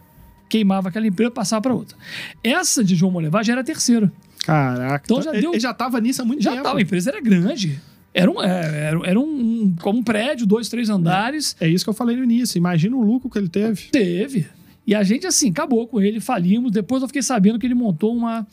[0.48, 1.96] Queimava aquela empresa, passava para outra.
[2.42, 4.10] Essa de João Molevade era a terceira.
[4.44, 5.02] Caraca.
[5.04, 6.62] Então já deu- ele já tava nisso há muito Já tempo.
[6.62, 7.78] estava, a empresa era grande.
[8.14, 11.54] Era um, é, era, era um, como um prédio, dois, três andares.
[11.60, 12.56] É isso que eu falei no início.
[12.56, 13.90] Imagina o lucro que ele teve.
[13.90, 14.46] Teve.
[14.88, 16.72] E a gente, assim, acabou com ele, falimos.
[16.72, 18.46] Depois eu fiquei sabendo que ele montou uma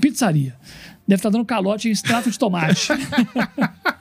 [0.00, 0.56] pizzaria.
[1.06, 2.88] Deve estar dando calote em extrato de tomate.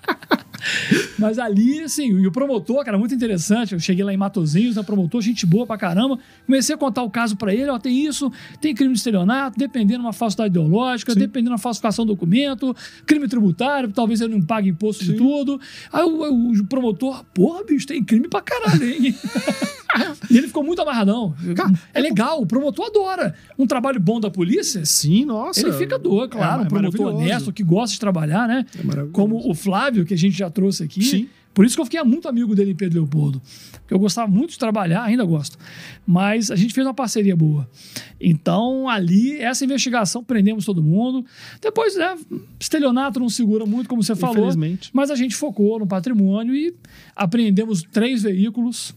[1.18, 3.74] Mas ali, assim, e o promotor, cara, muito interessante.
[3.74, 6.18] Eu cheguei lá em Matozinhos, né, promotor, gente boa pra caramba.
[6.46, 10.00] Comecei a contar o caso pra ele: ó, tem isso, tem crime de estelionato, dependendo
[10.02, 11.20] de uma falsidade ideológica, Sim.
[11.20, 12.76] dependendo de uma falsificação do documento,
[13.06, 15.18] crime tributário, talvez ele não pague imposto de Sim.
[15.18, 15.60] tudo.
[15.92, 19.16] Aí o, o promotor, porra, bicho, tem crime pra caralho, hein?
[20.30, 21.34] e ele ficou muito amarradão.
[21.56, 23.34] Cara, é legal, o promotor adora.
[23.58, 24.86] Um trabalho bom da polícia.
[24.86, 25.60] Sim, nossa.
[25.62, 27.18] Ele fica doido, claro, É- um é promotor maravilhoso.
[27.34, 28.66] honesto que gosta de trabalhar, né?
[28.78, 29.08] É.
[29.12, 31.04] Como o Flávio, que a gente já trouxe aqui.
[31.04, 31.30] Sim.
[31.54, 33.42] Por isso que eu fiquei muito amigo dele em Pedro Leopoldo.
[33.82, 35.58] Porque eu gostava muito de trabalhar, ainda gosto.
[36.06, 37.68] Mas a gente fez uma parceria boa.
[38.22, 41.26] Então, ali, essa investigação, prendemos todo mundo.
[41.62, 42.16] Depois, né,
[42.60, 44.36] estelionato não segura muito, como você falou.
[44.38, 44.90] Infelizmente.
[44.94, 46.76] Mas a gente focou no patrimônio e
[47.16, 48.94] apreendemos três veículos.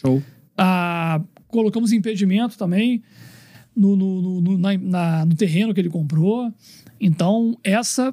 [0.00, 0.20] Show.
[0.56, 3.02] Ah, colocamos impedimento também
[3.76, 6.52] no, no, no, no, na- na- no terreno que ele comprou.
[7.00, 8.12] Então, essa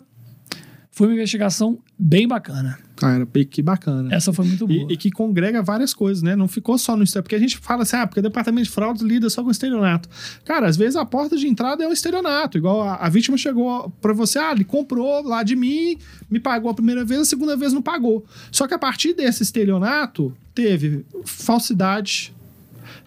[0.96, 2.80] foi uma investigação bem bacana.
[2.96, 4.16] Cara, que bacana.
[4.16, 4.88] Essa foi muito boa.
[4.90, 6.38] E, e que congrega várias coisas, né?
[6.38, 7.24] Não ficou só no estelionato.
[7.26, 10.08] Porque a gente fala assim, ah, porque o departamento de fraudes lida só com estelionato.
[10.46, 12.58] Cara, às vezes a porta de entrada é um estelionato.
[12.58, 15.98] Igual a, a vítima chegou pra você, ah, ele comprou lá de mim,
[16.30, 18.24] me pagou a primeira vez, a segunda vez não pagou.
[18.50, 22.34] Só que a partir desse estelionato, teve falsidade,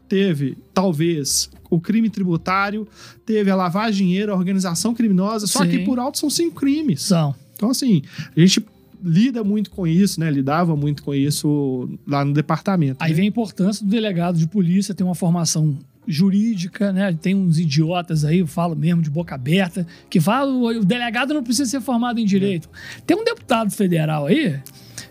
[0.06, 2.86] teve, talvez, o crime tributário,
[3.24, 5.46] teve a lavagem de dinheiro, a organização criminosa.
[5.46, 5.70] Só Sim.
[5.70, 7.00] que por alto são cinco crimes.
[7.00, 7.34] São.
[7.58, 8.02] Então, assim,
[8.36, 8.64] a gente
[9.02, 10.30] lida muito com isso, né?
[10.30, 12.96] Lidava muito com isso lá no departamento.
[13.00, 13.16] Aí né?
[13.16, 17.12] vem a importância do delegado de polícia ter uma formação jurídica, né?
[17.20, 21.42] Tem uns idiotas aí, eu falo mesmo de boca aberta, que falam o delegado não
[21.42, 22.70] precisa ser formado em direito.
[23.04, 24.58] Tem um deputado federal aí,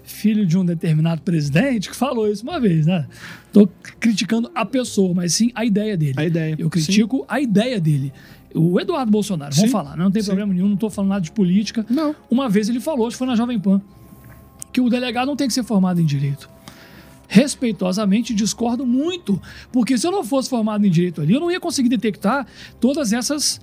[0.04, 3.06] filho de um determinado presidente, que falou isso uma vez, né?
[3.54, 3.68] Tô
[4.00, 6.14] criticando a pessoa, mas sim a ideia dele.
[6.18, 6.56] A ideia.
[6.58, 8.12] Eu critico a ideia dele.
[8.56, 9.72] O Eduardo Bolsonaro, vamos Sim.
[9.72, 10.04] falar, né?
[10.04, 10.28] não tem Sim.
[10.28, 11.86] problema nenhum, não tô falando nada de política.
[11.90, 12.16] Não.
[12.30, 13.82] Uma vez ele falou, acho que foi na Jovem Pan,
[14.72, 16.50] que o delegado não tem que ser formado em direito.
[17.28, 21.60] Respeitosamente discordo muito, porque se eu não fosse formado em direito ali, eu não ia
[21.60, 22.48] conseguir detectar
[22.80, 23.60] todas essas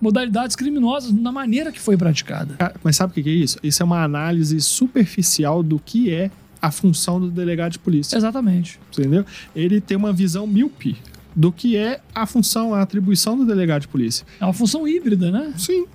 [0.00, 2.54] modalidades criminosas na maneira que foi praticada.
[2.54, 3.58] Cara, Mas sabe o que que é isso?
[3.62, 6.30] Isso é uma análise superficial do que é
[6.62, 8.16] a função do delegado de polícia.
[8.16, 8.78] Exatamente.
[8.92, 9.24] Entendeu?
[9.54, 10.96] Ele tem uma visão míope
[11.38, 14.26] do que é a função, a atribuição do delegado de polícia.
[14.40, 15.54] É uma função híbrida, né?
[15.56, 15.86] Sim.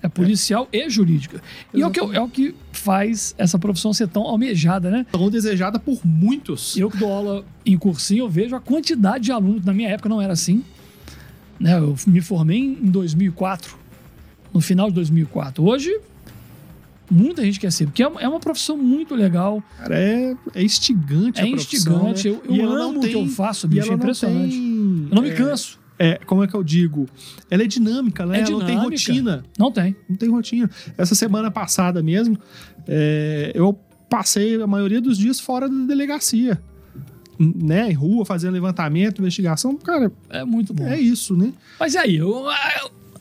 [0.00, 1.42] É policial e jurídica.
[1.74, 5.04] E é o, que, é o que faz essa profissão ser tão almejada, né?
[5.10, 6.76] Tão desejada por muitos.
[6.76, 9.64] Eu que dou aula em cursinho, eu vejo a quantidade de alunos.
[9.64, 10.62] Na minha época não era assim.
[11.58, 11.76] Né?
[11.76, 13.76] Eu me formei em 2004,
[14.54, 15.64] no final de 2004.
[15.64, 15.90] Hoje,
[17.10, 20.62] muita gente quer ser, porque é uma, é uma profissão muito legal, Cara, é, é
[20.62, 22.30] instigante é instigante.
[22.30, 22.38] né?
[22.46, 24.56] Eu, eu amo o que eu tem- faço, bicho, é impressionante.
[24.56, 25.78] Não tem, eu não me é, canso.
[25.98, 27.08] É, como é que eu digo?
[27.50, 28.38] Ela é dinâmica, né?
[28.38, 28.90] É ela não tem dinâmica.
[29.12, 29.44] rotina.
[29.58, 29.96] Não tem.
[30.08, 30.70] Não tem rotina.
[30.96, 32.38] Essa semana passada mesmo,
[32.86, 33.72] é, eu
[34.08, 36.60] passei a maioria dos dias fora da delegacia.
[37.40, 39.76] Né, em rua, fazendo levantamento, investigação.
[39.76, 40.84] Cara, É muito bom.
[40.84, 41.52] é isso, né?
[41.78, 42.44] Mas e aí, eu-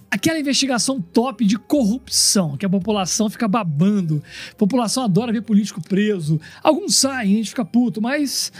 [0.10, 4.24] aquela investigação top de corrupção, que a população fica babando.
[4.52, 6.40] A população adora ver político preso.
[6.64, 8.52] Alguns saem, a gente fica puto, mas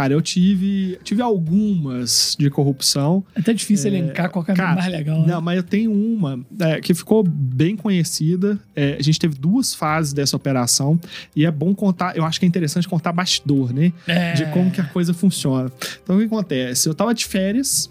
[0.00, 3.22] Cara, eu tive, tive algumas de corrupção.
[3.34, 5.20] é até difícil elencar qual é a Cara, mais legal.
[5.20, 5.26] né?
[5.26, 8.58] Não, mas eu tenho uma é, que ficou bem conhecida.
[8.74, 10.98] É, a gente teve duas fases dessa operação
[11.36, 12.16] e é bom contar.
[12.16, 13.92] Eu acho que é interessante contar bastidor, né?
[14.06, 14.32] É.
[14.32, 15.70] De como que a coisa funciona.
[16.02, 16.88] Então, o que acontece?
[16.88, 17.90] Eu tava de férias,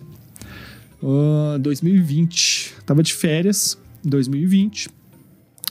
[1.03, 2.75] ah, 2020.
[2.85, 4.89] Tava de férias, 2020.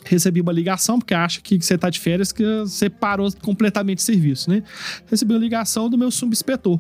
[0.05, 4.03] Recebi uma ligação, porque acha que você tá de férias, que você parou completamente o
[4.03, 4.63] serviço, né?
[5.11, 6.79] Recebi uma ligação do meu subinspetor.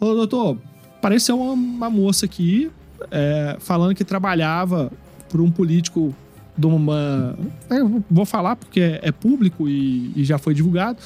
[0.00, 0.58] Ô, doutor,
[0.96, 2.70] apareceu uma, uma moça aqui
[3.10, 4.90] é, falando que trabalhava
[5.28, 6.14] por um político
[6.56, 7.38] de uma.
[7.70, 10.98] eu vou falar porque é, é público e, e já foi divulgado.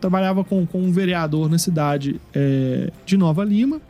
[0.00, 3.80] Trabalhava com, com um vereador na cidade é, de Nova Lima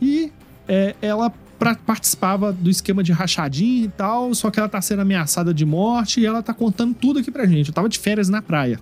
[0.00, 0.30] e
[0.70, 5.00] é, ela pra- participava do esquema de rachadinha e tal, só que ela tá sendo
[5.02, 7.68] ameaçada de morte e ela tá contando tudo aqui pra gente.
[7.68, 8.78] Eu tava de férias na praia.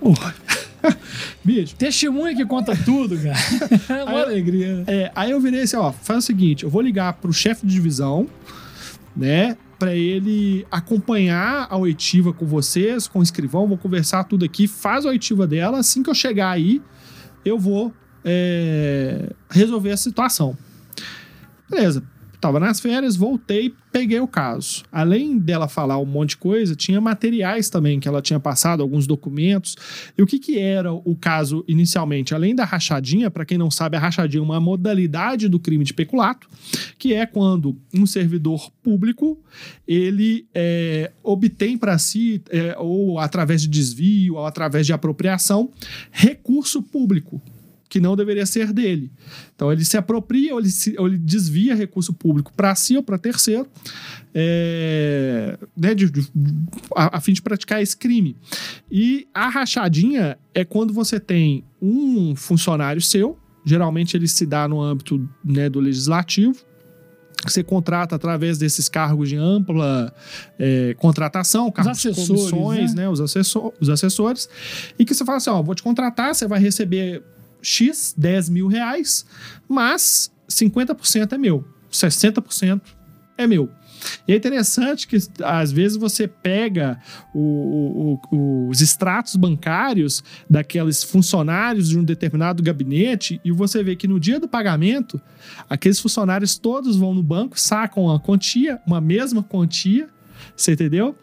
[0.00, 0.34] Porra.
[1.44, 3.36] Bicho, Testemunha que conta tudo, cara.
[4.00, 4.76] É uma Aí alegria.
[4.76, 4.84] né?
[4.86, 7.72] É, aí eu virei assim, ó, faz o seguinte, eu vou ligar pro chefe de
[7.74, 8.26] divisão,
[9.16, 14.68] né, Pra ele acompanhar a oitiva com vocês, com o escrivão, vou conversar tudo aqui,
[14.68, 16.82] faz a oitiva dela, assim que eu chegar aí,
[17.46, 17.90] eu vou
[18.22, 20.54] é, resolver a situação.
[21.70, 22.02] Beleza.
[22.40, 24.82] Tava nas férias, voltei, peguei o caso.
[24.90, 29.06] Além dela falar um monte de coisa, tinha materiais também que ela tinha passado, alguns
[29.06, 29.76] documentos.
[30.16, 32.34] E o que, que era o caso inicialmente?
[32.34, 35.92] Além da rachadinha, para quem não sabe, a rachadinha é uma modalidade do crime de
[35.92, 36.48] peculato,
[36.98, 39.38] que é quando um servidor público
[39.86, 45.70] ele é, obtém para si, é, ou através de desvio, ou através de apropriação,
[46.10, 47.42] recurso público
[47.90, 49.10] que não deveria ser dele.
[49.54, 53.02] Então ele se apropria ou ele, se- ou ele desvia recurso público para si ou
[53.02, 53.66] para terceiro,
[54.32, 56.30] é, né, de- de-
[56.96, 58.36] a, a fim de praticar esse crime.
[58.90, 64.80] E a rachadinha é quando você tem um funcionário seu, geralmente ele se dá no
[64.80, 66.54] âmbito né, do legislativo,
[67.46, 70.12] você contrata através desses cargos de ampla
[70.58, 73.02] é, contratação, cargos de assessores, comissões, né?
[73.04, 73.08] né?
[73.08, 74.46] Os, assessor, os assessores,
[74.98, 77.22] e que você fala assim: ó, vou te contratar, você vai receber
[77.62, 79.24] X, 10 mil reais,
[79.68, 82.80] mas 50% é meu, 60%
[83.38, 83.70] é meu.
[84.26, 86.98] E é interessante que às vezes você pega
[87.34, 94.08] o- o- os extratos bancários daqueles funcionários de um determinado gabinete e você vê que
[94.08, 95.20] no dia do pagamento,
[95.68, 100.08] aqueles funcionários todos vão no banco, sacam uma quantia, uma mesma quantia,
[100.56, 101.14] você entendeu?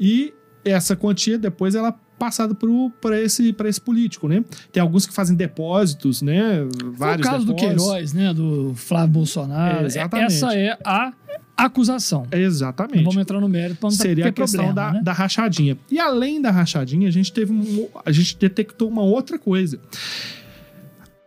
[0.00, 2.54] E essa quantia depois ela passada
[3.00, 4.44] para esse, pra esse político, né?
[4.72, 6.66] Tem alguns que fazem depósitos, né?
[6.80, 7.84] Foi o Vários caso do depósitos.
[7.84, 8.32] Queiroz, né?
[8.34, 9.82] Do Flávio Bolsonaro.
[9.82, 10.32] É, exatamente.
[10.34, 11.12] Essa é a
[11.56, 12.26] acusação.
[12.32, 12.96] Exatamente.
[12.96, 15.02] Não vamos entrar no mérito para não seria a questão problema, da, né?
[15.04, 15.76] da rachadinha.
[15.90, 19.78] E além da rachadinha, a gente teve um- a gente detectou uma outra coisa.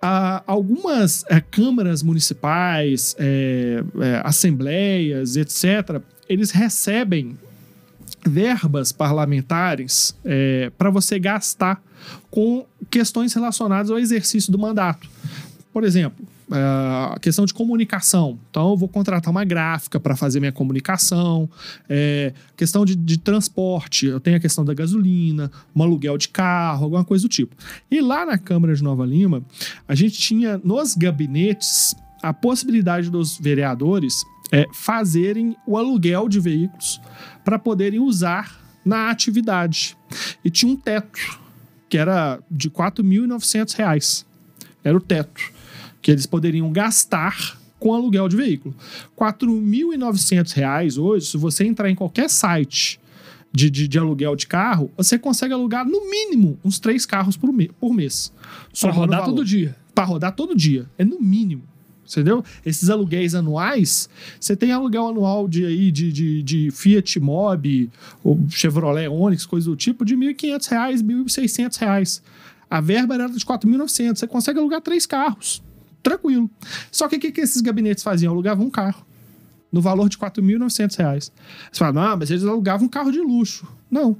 [0.01, 7.35] Ah, algumas eh, câmaras municipais, eh, eh, assembleias, etc., eles recebem
[8.27, 10.15] verbas parlamentares
[10.77, 11.81] para você gastar
[12.29, 15.07] com questões relacionadas ao exercício do mandato.
[15.73, 18.39] Por exemplo, a questão de comunicação.
[18.49, 21.49] Então, eu vou contratar uma gráfica para fazer minha comunicação.
[21.89, 24.05] É, questão de, de transporte.
[24.05, 27.55] Eu tenho a questão da gasolina, um aluguel de carro, alguma coisa do tipo.
[27.91, 29.43] E lá na Câmara de Nova Lima,
[29.87, 37.01] a gente tinha nos gabinetes a possibilidade dos vereadores é, fazerem o aluguel de veículos
[37.43, 39.97] para poderem usar na atividade.
[40.43, 41.39] E tinha um teto,
[41.89, 44.25] que era de 4.900 reais.
[44.83, 45.41] Era o teto
[46.01, 48.73] que eles poderiam gastar com aluguel de veículo.
[49.17, 52.99] 4.900 reais hoje, se você entrar em qualquer site
[53.51, 57.51] de, de, de aluguel de carro, você consegue alugar no mínimo uns três carros por,
[57.51, 58.31] me- por mês.
[58.73, 59.75] Somando o rodar todo dia.
[59.93, 60.89] Para rodar todo dia.
[60.97, 61.63] É no mínimo.
[62.09, 62.43] Entendeu?
[62.65, 67.89] Esses aluguéis anuais, você tem aluguel anual de, aí, de, de, de Fiat Mobi,
[68.23, 72.23] ou Chevrolet Onix, coisa do tipo, de 1.500 reais, 1.600 reais.
[72.69, 74.17] A verba era de R$ 4.900.
[74.17, 75.63] Você consegue alugar três carros.
[76.03, 76.49] Tranquilo.
[76.91, 78.33] Só que o que, que esses gabinetes faziam?
[78.33, 79.05] Alugavam um carro.
[79.71, 81.31] No valor de 4.900 reais.
[81.71, 83.67] Você fala, não, mas eles alugavam um carro de luxo.
[83.89, 84.17] Não.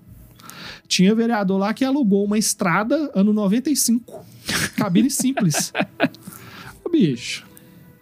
[0.88, 4.26] Tinha vereador lá que alugou uma estrada ano 95.
[4.76, 5.73] Cabine simples.
[6.84, 7.45] Ô, bicho.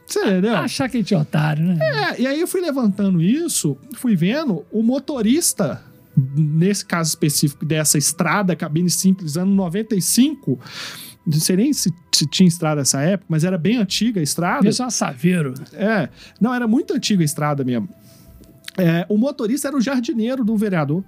[0.06, 0.56] Você entendeu?
[0.56, 1.78] Achar que a gente é otário, né?
[1.82, 5.82] É, e aí eu fui levantando isso, fui vendo o motorista,
[6.16, 10.60] nesse caso específico dessa estrada, cabine simples, ano 95.
[11.26, 14.70] Não sei nem se, se tinha estrada nessa época, mas era bem antiga a estrada.
[14.70, 15.56] Isso é uma saveiro.
[15.74, 16.08] É,
[16.40, 17.90] não, era muito antiga a estrada mesmo.
[18.78, 21.04] É, o motorista era o jardineiro do vereador.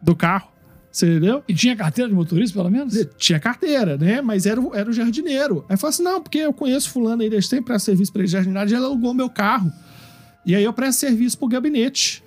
[0.00, 0.49] Do carro.
[0.92, 1.42] Você entendeu?
[1.48, 2.94] E tinha carteira de motorista, pelo menos?
[3.16, 4.20] Tinha carteira, né?
[4.20, 5.64] Mas era, o- era o jardineiro.
[5.68, 8.26] Aí falou assim: não, porque eu conheço fulano aí, desde sempre presto serviço pra ele
[8.26, 9.72] de jardinagem, ele alugou meu carro.
[10.44, 12.22] E aí eu presto serviço pro gabinete.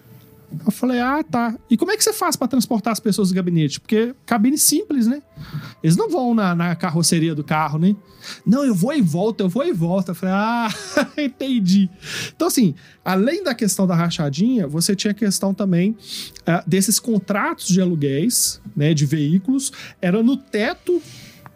[0.65, 1.55] Eu falei, ah, tá.
[1.69, 3.79] E como é que você faz pra transportar as pessoas do gabinete?
[3.79, 5.21] Porque cabine simples, né?
[5.81, 7.95] Eles não vão na, na carroceria do carro, né?
[8.45, 10.09] Não, eu vou e volto, eu vou e volto.
[10.09, 10.69] Eu falei, ah,
[11.17, 11.89] entendi.
[12.35, 15.97] Então, assim, além da questão da rachadinha, você tinha a questão também
[16.45, 21.01] ah, desses contratos de aluguéis, né, de veículos, era no teto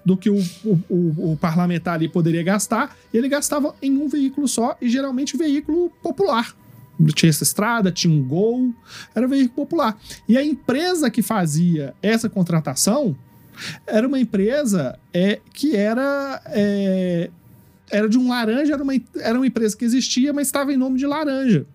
[0.03, 4.77] do que o, o, o- parlamentar ali poderia gastar, ele gastava em um veículo só,
[4.81, 6.55] e geralmente veículo popular.
[7.13, 8.73] Tinha essa estrada, tinha um gol,
[9.13, 9.97] era veículo popular.
[10.27, 13.15] E a empresa que fazia essa contratação
[13.86, 17.29] era uma empresa é, que era, é,
[17.91, 20.97] era de um laranja, era uma, era uma empresa que existia, mas estava em nome
[20.97, 21.65] de laranja.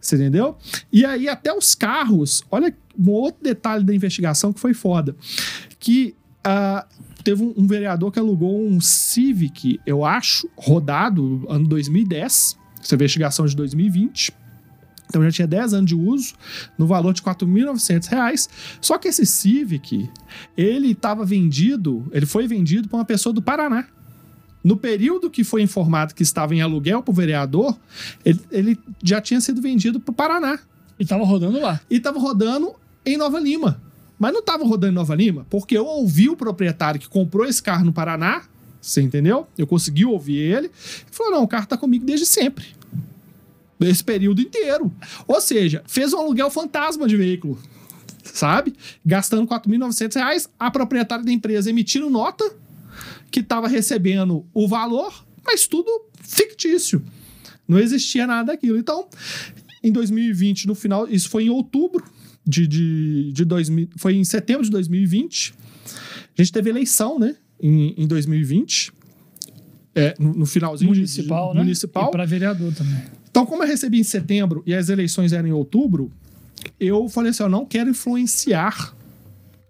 [0.00, 0.56] Você entendeu?
[0.90, 5.14] E aí, até os carros, olha um outro detalhe da investigação que foi foda.
[5.78, 6.86] Que ah,
[7.22, 12.58] teve um, um vereador que alugou um Civic, eu acho, rodado, ano 2010.
[12.82, 14.32] Essa investigação de 2020.
[15.08, 16.34] Então já tinha 10 anos de uso,
[16.78, 18.48] no valor de 4.900 reais.
[18.80, 20.08] Só que esse Civic,
[20.56, 23.86] ele estava vendido, ele foi vendido para uma pessoa do Paraná.
[24.62, 27.76] No período que foi informado que estava em aluguel para o vereador,
[28.24, 30.58] ele, ele já tinha sido vendido para o Paraná.
[30.98, 31.80] E tava rodando lá.
[31.90, 33.80] E estava rodando em Nova Lima.
[34.18, 37.62] Mas não estava rodando em Nova Lima, porque eu ouvi o proprietário que comprou esse
[37.62, 38.42] carro no Paraná,
[38.80, 39.46] você entendeu?
[39.58, 40.66] Eu consegui ouvir ele.
[40.66, 40.72] Ele
[41.10, 42.66] falou: não, o carro tá comigo desde sempre.
[43.80, 44.92] Esse período inteiro.
[45.26, 47.58] Ou seja, fez um aluguel fantasma de veículo.
[48.22, 48.74] Sabe?
[49.04, 52.44] Gastando 4.900 reais, a proprietária da empresa emitindo nota
[53.30, 55.88] que estava recebendo o valor, mas tudo
[56.22, 57.02] fictício.
[57.66, 58.76] Não existia nada daquilo.
[58.76, 59.08] Então,
[59.82, 62.04] em 2020, no final, isso foi em outubro
[62.46, 65.54] de, de, de 2000, foi em setembro de 2020.
[66.36, 67.36] A gente teve eleição, né?
[67.62, 68.92] Em, em 2020.
[69.94, 71.62] É, no, no finalzinho de- Municipal, de, né?
[71.62, 72.08] municipal.
[72.08, 73.02] E pra vereador também.
[73.30, 76.10] Então, como eu recebi em setembro e as eleições eram em outubro,
[76.78, 78.94] eu falei assim: eu não quero influenciar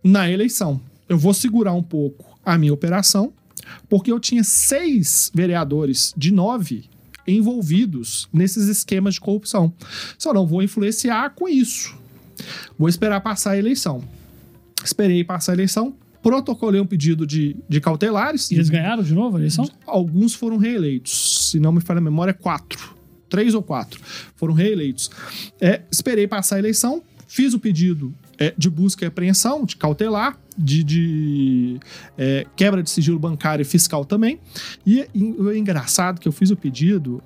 [0.05, 0.81] na eleição.
[1.09, 3.33] Eu vou segurar um pouco a minha operação,
[3.89, 6.85] porque eu tinha seis vereadores de nove
[7.27, 9.73] envolvidos nesses esquemas de corrupção.
[10.19, 11.95] Só não vou influenciar com isso.
[12.79, 14.03] Vou esperar passar a eleição.
[14.85, 18.51] Esperei passar a eleição, protocolei um pedido de, de cautelares.
[18.51, 19.68] E eles ganharam de novo a eleição?
[19.87, 21.51] Alguns foram reeleitos.
[21.51, 22.95] Se não me falha a memória, quatro.
[23.29, 24.01] Três ou quatro
[24.35, 25.11] foram reeleitos.
[25.61, 30.37] É, esperei passar a eleição, fiz o pedido é, de busca e apreensão, de cautelar,
[30.59, 31.81] de, de
[32.18, 34.41] é, quebra de sigilo bancário e fiscal também.
[34.85, 37.23] E, e o engraçado é que eu fiz o pedido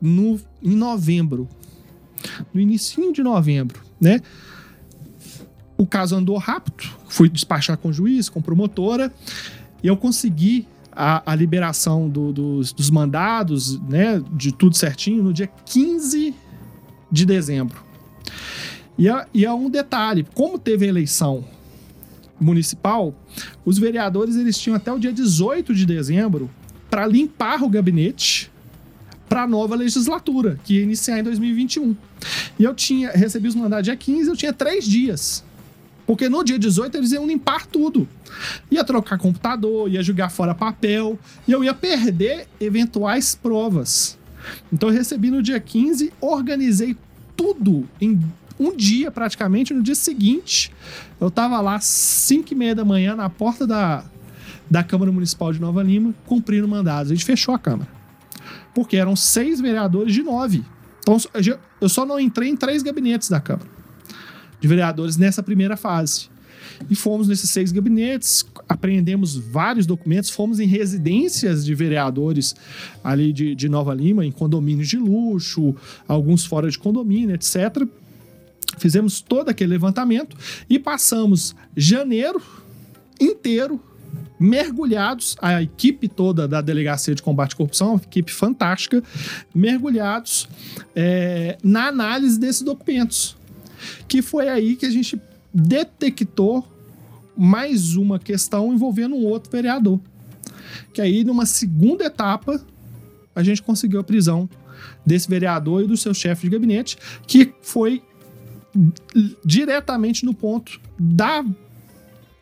[0.00, 1.48] no, em novembro,
[2.52, 4.20] no início de novembro, né?
[5.78, 9.12] O caso andou rápido, fui despachar com o juiz, com promotora,
[9.80, 15.32] e eu consegui a, a liberação do, dos, dos mandados, né, de tudo certinho, no
[15.32, 16.34] dia 15
[17.10, 17.80] de dezembro.
[18.98, 21.44] E e há um detalhe: como teve a eleição
[22.40, 23.14] municipal,
[23.64, 26.50] os vereadores eles tinham até o dia 18 de dezembro
[26.90, 28.50] para limpar o gabinete
[29.28, 31.94] para a nova legislatura, que ia iniciar em 2021.
[32.58, 35.44] E eu tinha recebi os mandados dia 15, eu tinha três dias
[36.08, 38.08] porque no dia 18 eles iam limpar tudo.
[38.70, 44.16] Ia trocar computador, ia jogar fora papel, e eu ia perder eventuais provas.
[44.72, 46.96] Então eu recebi no dia 15, organizei
[47.36, 48.18] tudo em
[48.58, 49.74] um dia praticamente.
[49.74, 50.72] No dia seguinte,
[51.20, 54.02] eu tava lá, 5 e meia da manhã, na porta da,
[54.70, 57.12] da Câmara Municipal de Nova Lima, cumprindo mandados.
[57.12, 57.90] A gente fechou a Câmara.
[58.74, 60.64] Porque eram seis vereadores de nove.
[61.00, 61.18] Então
[61.82, 63.77] eu só não entrei em três gabinetes da Câmara
[64.60, 66.28] de vereadores nessa primeira fase.
[66.90, 72.54] E fomos nesses seis gabinetes, apreendemos vários documentos, fomos em residências de vereadores
[73.02, 75.74] ali de, de Nova Lima, em condomínios de luxo,
[76.06, 77.86] alguns fora de condomínio, etc.
[78.78, 80.36] Fizemos todo aquele levantamento
[80.68, 82.40] e passamos janeiro
[83.20, 83.80] inteiro
[84.38, 89.02] mergulhados, a equipe toda da Delegacia de Combate à Corrupção, uma equipe fantástica,
[89.52, 90.48] mergulhados
[90.94, 93.37] é, na análise desses documentos
[94.06, 95.20] que foi aí que a gente
[95.52, 96.66] detectou
[97.36, 100.00] mais uma questão envolvendo um outro vereador.
[100.92, 102.60] Que aí, numa segunda etapa,
[103.34, 104.48] a gente conseguiu a prisão
[105.06, 108.02] desse vereador e do seu chefe de gabinete, que foi
[109.44, 111.44] diretamente no ponto da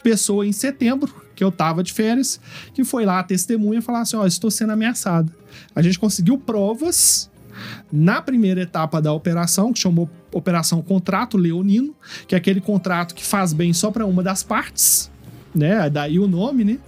[0.02, 2.40] pessoa em setembro, que eu tava de férias,
[2.72, 5.30] que foi lá a testemunha falar assim: Ó, oh, estou sendo ameaçada.
[5.74, 7.30] A gente conseguiu provas
[7.92, 11.94] na primeira etapa da operação, que chamou Operação Contrato Leonino,
[12.26, 15.10] que é aquele contrato que faz bem só para uma das partes,
[15.54, 15.88] né?
[15.88, 16.78] Daí o nome, né?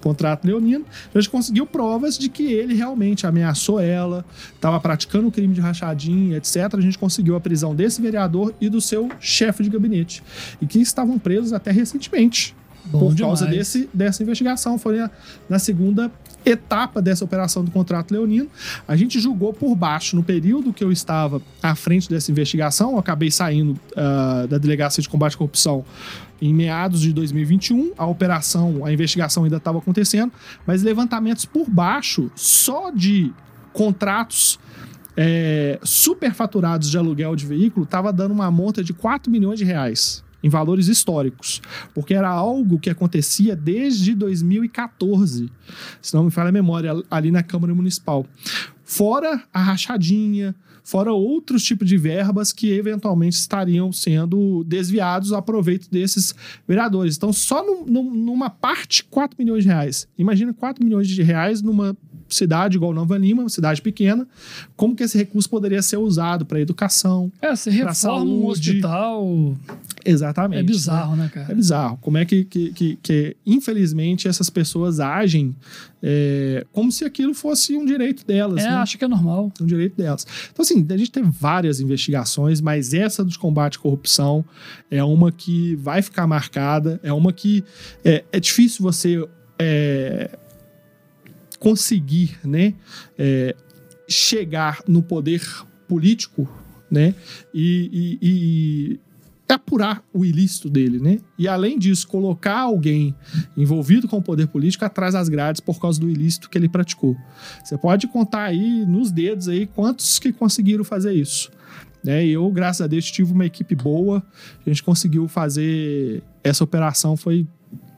[0.00, 0.84] Contrato Leonino.
[1.14, 4.24] A gente conseguiu provas de que ele realmente ameaçou ela,
[4.54, 6.74] estava praticando o crime de rachadinha, etc.
[6.74, 10.22] A gente conseguiu a prisão desse vereador e do seu chefe de gabinete,
[10.60, 12.54] e que estavam presos até recentemente.
[12.86, 13.40] Bom por demais.
[13.40, 14.78] causa desse, dessa investigação.
[14.78, 15.10] Foi na,
[15.48, 16.10] na segunda
[16.46, 18.48] etapa dessa operação do contrato leonino.
[18.86, 22.92] A gente julgou por baixo no período que eu estava à frente dessa investigação.
[22.92, 25.84] Eu acabei saindo uh, da Delegacia de Combate à Corrupção
[26.40, 27.92] em meados de 2021.
[27.98, 30.32] A operação, a investigação ainda estava acontecendo,
[30.66, 33.32] mas levantamentos por baixo só de
[33.72, 34.58] contratos
[35.16, 40.25] é, superfaturados de aluguel de veículo estava dando uma monta de 4 milhões de reais
[40.46, 41.60] em valores históricos,
[41.92, 45.50] porque era algo que acontecia desde 2014,
[46.00, 48.24] se não me falha a memória, ali na Câmara Municipal.
[48.84, 55.90] Fora a rachadinha, fora outros tipos de verbas que eventualmente estariam sendo desviados a proveito
[55.90, 56.32] desses
[56.66, 57.16] vereadores.
[57.16, 60.06] Então, só numa parte, 4 milhões de reais.
[60.16, 61.96] Imagina 4 milhões de reais numa
[62.28, 64.26] cidade igual Nova Lima, uma cidade pequena,
[64.76, 67.30] como que esse recurso poderia ser usado para educação?
[67.40, 68.30] É, você reforma saúde.
[68.30, 69.56] um hospital.
[70.04, 70.60] Exatamente.
[70.60, 71.52] É bizarro, né, né cara?
[71.52, 71.98] É bizarro.
[72.00, 75.54] Como é que, que, que, que infelizmente, essas pessoas agem
[76.02, 78.62] é, como se aquilo fosse um direito delas.
[78.62, 78.76] É, né?
[78.76, 79.52] acho que é normal.
[79.60, 80.24] Um direito delas.
[80.52, 84.44] Então, assim, a gente tem várias investigações, mas essa dos combate à corrupção
[84.88, 87.64] é uma que vai ficar marcada, é uma que
[88.04, 89.26] é, é difícil você.
[89.58, 90.38] É,
[91.66, 92.74] conseguir né,
[93.18, 93.52] é,
[94.08, 95.42] chegar no poder
[95.88, 96.48] político
[96.88, 97.12] né,
[97.52, 99.00] e, e, e,
[99.52, 101.18] apurar o ilícito dele, né?
[101.36, 103.14] E além disso, colocar alguém
[103.56, 107.16] envolvido com o poder político atrás das grades por causa do ilícito que ele praticou.
[107.64, 111.50] Você pode contar aí nos dedos aí quantos que conseguiram fazer isso.
[112.02, 112.26] Né?
[112.26, 114.22] E eu, graças a Deus, tive uma equipe boa.
[114.64, 117.46] A gente conseguiu fazer essa operação, foi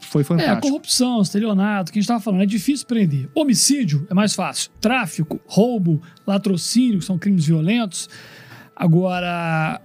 [0.01, 0.61] foi É, a fantástico.
[0.63, 3.29] corrupção, estelionato, que a gente estava falando, é difícil prender.
[3.35, 4.71] Homicídio é mais fácil.
[4.81, 8.09] Tráfico, roubo, latrocínio, que são crimes violentos.
[8.75, 9.81] Agora,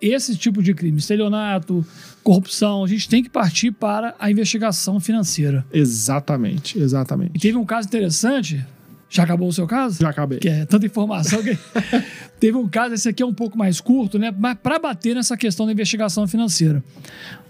[0.00, 1.84] esse tipo de crime, estelionato,
[2.22, 5.66] corrupção, a gente tem que partir para a investigação financeira.
[5.72, 7.38] Exatamente, E exatamente.
[7.38, 8.64] teve um caso interessante.
[9.10, 9.98] Já acabou o seu caso?
[10.00, 10.38] Já acabei.
[10.38, 11.56] Que é tanta informação que.
[12.38, 14.34] teve um caso, esse aqui é um pouco mais curto, né?
[14.36, 16.82] Mas para bater nessa questão da investigação financeira.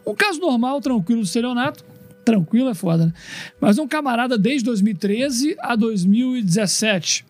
[0.07, 1.85] Um caso normal, tranquilo do estelionato.
[2.25, 3.13] Tranquilo é foda, né?
[3.61, 7.25] Mas um camarada desde 2013 a 2017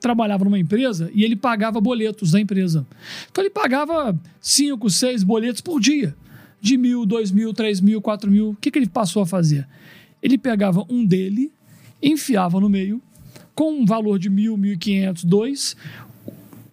[0.00, 2.86] trabalhava numa empresa e ele pagava boletos da empresa.
[3.30, 6.14] Então ele pagava cinco, seis boletos por dia.
[6.60, 8.50] De mil, dois mil, três mil, quatro mil.
[8.50, 9.66] O que, que ele passou a fazer?
[10.22, 11.50] Ele pegava um dele,
[12.02, 13.02] enfiava no meio,
[13.54, 15.76] com um valor de mil, mil e quinhentos, dois,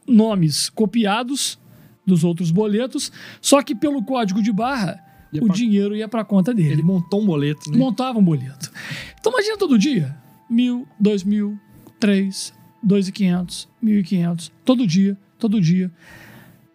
[0.07, 1.59] nomes copiados
[2.05, 3.11] dos outros boletos,
[3.41, 4.99] só que pelo código de barra,
[5.31, 7.77] Ia o pra- dinheiro ia para conta dele Ele montou um boleto, né?
[7.77, 8.71] montava um boleto.
[9.19, 10.15] Então imagina todo dia,
[10.49, 11.57] mil, dois mil,
[11.99, 12.53] três,
[12.83, 15.91] dois e quinhentos, mil e quinhentos, todo dia, todo dia.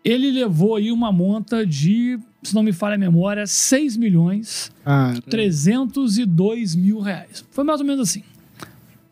[0.05, 5.13] Ele levou aí uma monta de, se não me falha a memória, 6 milhões Ah,
[5.29, 7.45] 302 mil reais.
[7.51, 8.23] Foi mais ou menos assim.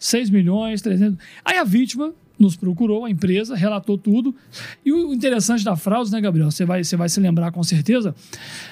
[0.04, 1.18] 6 milhões, 300.
[1.42, 4.34] Aí a vítima nos procurou, a empresa, relatou tudo.
[4.84, 6.50] E o interessante da fraude, né, Gabriel?
[6.50, 8.14] Você vai, você vai se lembrar com certeza.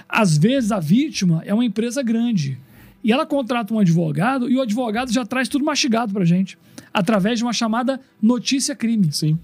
[0.07, 2.59] Às vezes a vítima é uma empresa grande.
[3.03, 6.59] E ela contrata um advogado e o advogado já traz tudo mastigado pra gente.
[6.93, 9.11] Através de uma chamada notícia crime.
[9.11, 9.39] sim.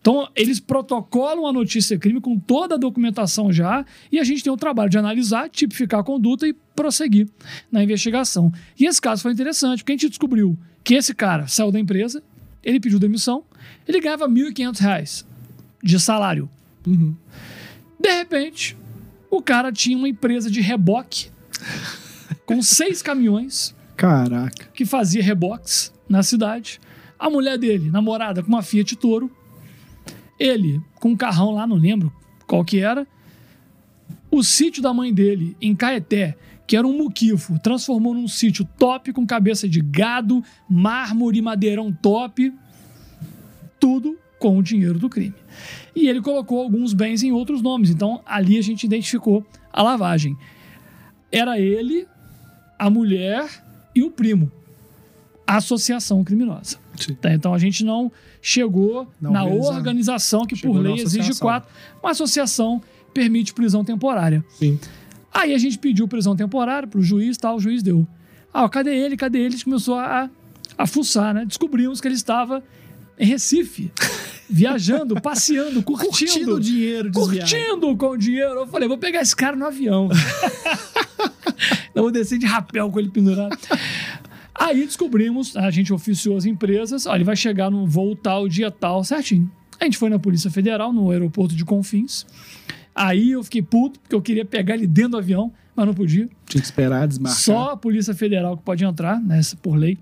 [0.00, 4.52] Então, eles protocolam a notícia crime com toda a documentação já, e a gente tem
[4.52, 7.28] o trabalho de analisar, tipificar a conduta e prosseguir
[7.72, 8.52] na investigação.
[8.78, 12.22] E esse caso foi interessante, porque a gente descobriu que esse cara saiu da empresa,
[12.62, 13.42] ele pediu demissão,
[13.88, 15.26] ele ganhava 1.500 reais
[15.82, 16.48] de salário.
[16.86, 17.16] Uhum.
[17.98, 18.76] De repente,
[19.30, 21.30] o cara tinha uma empresa de reboque
[22.44, 24.68] com seis caminhões Caraca.
[24.74, 26.80] que fazia reboques na cidade.
[27.18, 29.30] A mulher dele, namorada, com uma Fiat Toro.
[30.38, 32.12] Ele, com um carrão lá, não lembro
[32.46, 33.06] qual que era.
[34.30, 39.12] O sítio da mãe dele, em Caeté, que era um muquifo, transformou num sítio top
[39.12, 42.52] com cabeça de gado, mármore, madeirão top.
[43.78, 45.34] Tudo com o dinheiro do crime.
[45.94, 47.90] E ele colocou alguns bens em outros nomes.
[47.90, 50.36] Então, ali a gente identificou a lavagem.
[51.30, 52.06] Era ele,
[52.78, 53.46] a mulher
[53.94, 54.50] e o primo.
[55.46, 56.78] Associação criminosa.
[57.20, 58.10] Tá, Então a gente não
[58.40, 61.68] chegou Na na organiza- organização que Chegou por lei exige quatro.
[62.02, 62.80] Uma associação
[63.12, 64.44] permite prisão temporária.
[64.50, 64.78] Sim.
[65.34, 68.06] Aí a gente pediu prisão temporária pro juiz, tal, o juiz deu.
[68.52, 69.16] Ah, cadê ele?
[69.16, 69.48] Cadê ele?
[69.48, 70.30] A gente começou a,
[70.78, 71.44] a fuçar, né?
[71.44, 72.62] Descobrimos que ele estava
[73.18, 73.90] em Recife,
[74.48, 76.10] viajando, passeando, curtindo.
[76.10, 77.50] Curtindo o dinheiro desviado.
[77.50, 78.60] Curtindo com o dinheiro.
[78.60, 80.08] Eu falei, vou pegar esse cara no avião.
[81.92, 83.56] Eu vou descer de rapel com ele pendurado.
[84.54, 88.70] Aí descobrimos, a gente oficiou as empresas, ó, ele vai chegar no voo tal, dia
[88.70, 89.50] tal, certinho.
[89.80, 92.24] A gente foi na Polícia Federal, no aeroporto de Confins.
[92.94, 96.28] Aí eu fiquei puto, porque eu queria pegar ele dentro do avião, mas não podia.
[96.46, 97.40] Tinha que esperar desmarcar.
[97.40, 99.98] Só a Polícia Federal que pode entrar, né, por lei.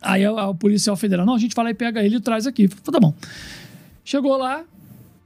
[0.00, 2.46] Aí a- o policial federal, não, a gente vai lá e pega ele e traz
[2.46, 2.68] aqui.
[2.68, 3.14] Falei, tá bom.
[4.04, 4.62] Chegou lá,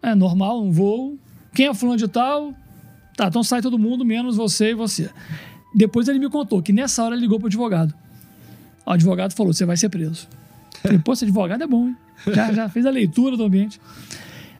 [0.02, 1.18] é normal, um voo.
[1.54, 2.54] Quem é fulano de tal?
[3.16, 5.10] Tá, então sai todo mundo, menos você e você.
[5.74, 7.92] Depois ele me contou que nessa hora ele ligou pro advogado.
[8.86, 10.28] O advogado falou: você vai ser preso.
[10.82, 11.96] Falei, pô, esse advogado é bom, hein?
[12.32, 13.80] Já, já fez a leitura do ambiente.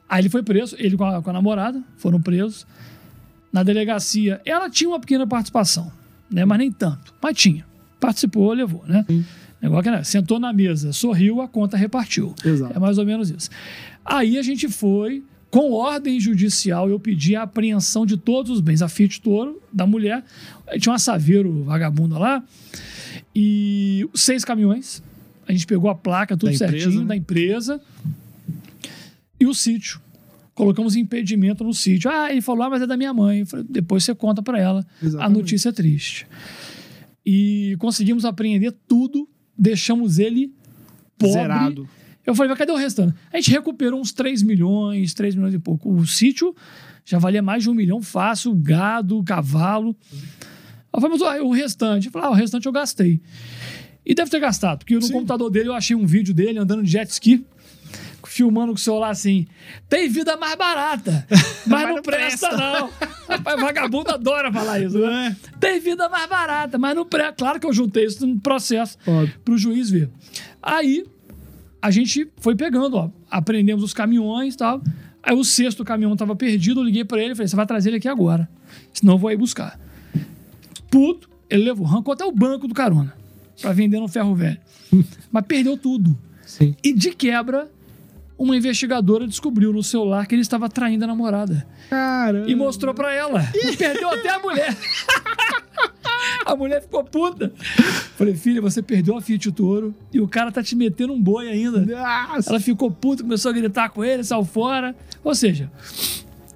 [0.09, 2.65] Aí ele foi preso, ele com a, com a namorada, foram presos.
[3.53, 5.91] Na delegacia, ela tinha uma pequena participação,
[6.29, 6.45] né?
[6.45, 7.13] Mas nem tanto.
[7.21, 7.65] Mas tinha.
[7.99, 9.05] Participou, levou, né?
[9.61, 10.03] Negócio que, né?
[10.03, 12.33] Sentou na mesa, sorriu, a conta repartiu.
[12.43, 12.75] Exato.
[12.75, 13.49] É mais ou menos isso.
[14.05, 18.81] Aí a gente foi, com ordem judicial, eu pedi a apreensão de todos os bens.
[18.81, 20.23] A Fiat Toro, da mulher,
[20.67, 22.43] aí tinha uma Saveiro vagabunda lá,
[23.35, 25.03] e seis caminhões.
[25.47, 27.07] A gente pegou a placa, tudo Da empresa, certinho, né?
[27.07, 27.81] da empresa.
[29.39, 30.01] E o sítio.
[30.53, 32.11] Colocamos impedimento no sítio.
[32.11, 33.45] Ah, ele falou, ah, mas é da minha mãe.
[33.45, 34.85] Falei, depois você conta pra ela.
[35.01, 35.37] A Exatamente.
[35.37, 36.27] notícia é triste.
[37.25, 39.27] E conseguimos apreender tudo,
[39.57, 40.53] deixamos ele
[41.17, 41.33] pobre.
[41.33, 41.89] Zerado.
[42.25, 43.15] Eu falei, mas cadê o restante?
[43.31, 45.91] A gente recuperou uns 3 milhões, 3 milhões e pouco.
[45.91, 46.55] O sítio
[47.05, 49.95] já valia mais de um milhão fácil, gado, cavalo.
[50.93, 52.07] Eu falei, mas ah, o restante?
[52.07, 53.21] Eu falei, ah, o restante eu gastei.
[54.05, 55.13] E deve ter gastado, porque no Sim.
[55.13, 57.45] computador dele eu achei um vídeo dele andando de jet ski,
[58.39, 59.45] filmando com o celular assim.
[59.89, 61.27] Tem vida mais barata,
[61.67, 62.89] mas, não, não presta, presta." não.
[63.27, 65.35] Rapaz, vagabundo adora falar isso, né?
[65.59, 67.33] Tem vida mais barata, mas não presta.
[67.33, 68.97] Claro que eu juntei isso no processo
[69.43, 70.09] para o juiz ver.
[70.63, 71.05] Aí
[71.81, 74.81] a gente foi pegando, ó, aprendemos os caminhões e tal.
[75.21, 77.89] Aí o sexto caminhão tava perdido, eu liguei para ele e falei: você vai trazer
[77.89, 78.49] ele aqui agora,
[78.93, 79.77] senão eu vou aí buscar.
[80.89, 83.13] Puto, Ele levou, arrancou até o banco do carona
[83.61, 84.57] pra vender no ferro velho.
[85.29, 86.17] Mas perdeu tudo.
[86.45, 86.75] Sim.
[86.83, 87.69] E de quebra,
[88.39, 91.67] uma investigadora descobriu no celular que ele estava traindo a namorada.
[91.89, 92.49] Caramba.
[92.49, 93.43] E mostrou pra ela.
[93.53, 94.75] E perdeu até a mulher.
[96.45, 97.51] A mulher ficou puta.
[98.15, 101.49] Falei, filha, você perdeu a Fiat Toro e o cara tá te metendo um boi
[101.49, 101.79] ainda.
[101.85, 102.49] Nossa.
[102.49, 104.95] Ela ficou puta, começou a gritar com ele, saiu fora.
[105.23, 105.69] Ou seja,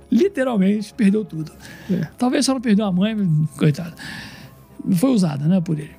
[0.09, 1.51] literalmente perdeu tudo.
[1.91, 2.07] É.
[2.17, 3.15] Talvez só não perdeu a mãe,
[3.57, 3.93] coitada.
[4.95, 5.95] Foi usada, né, por ele.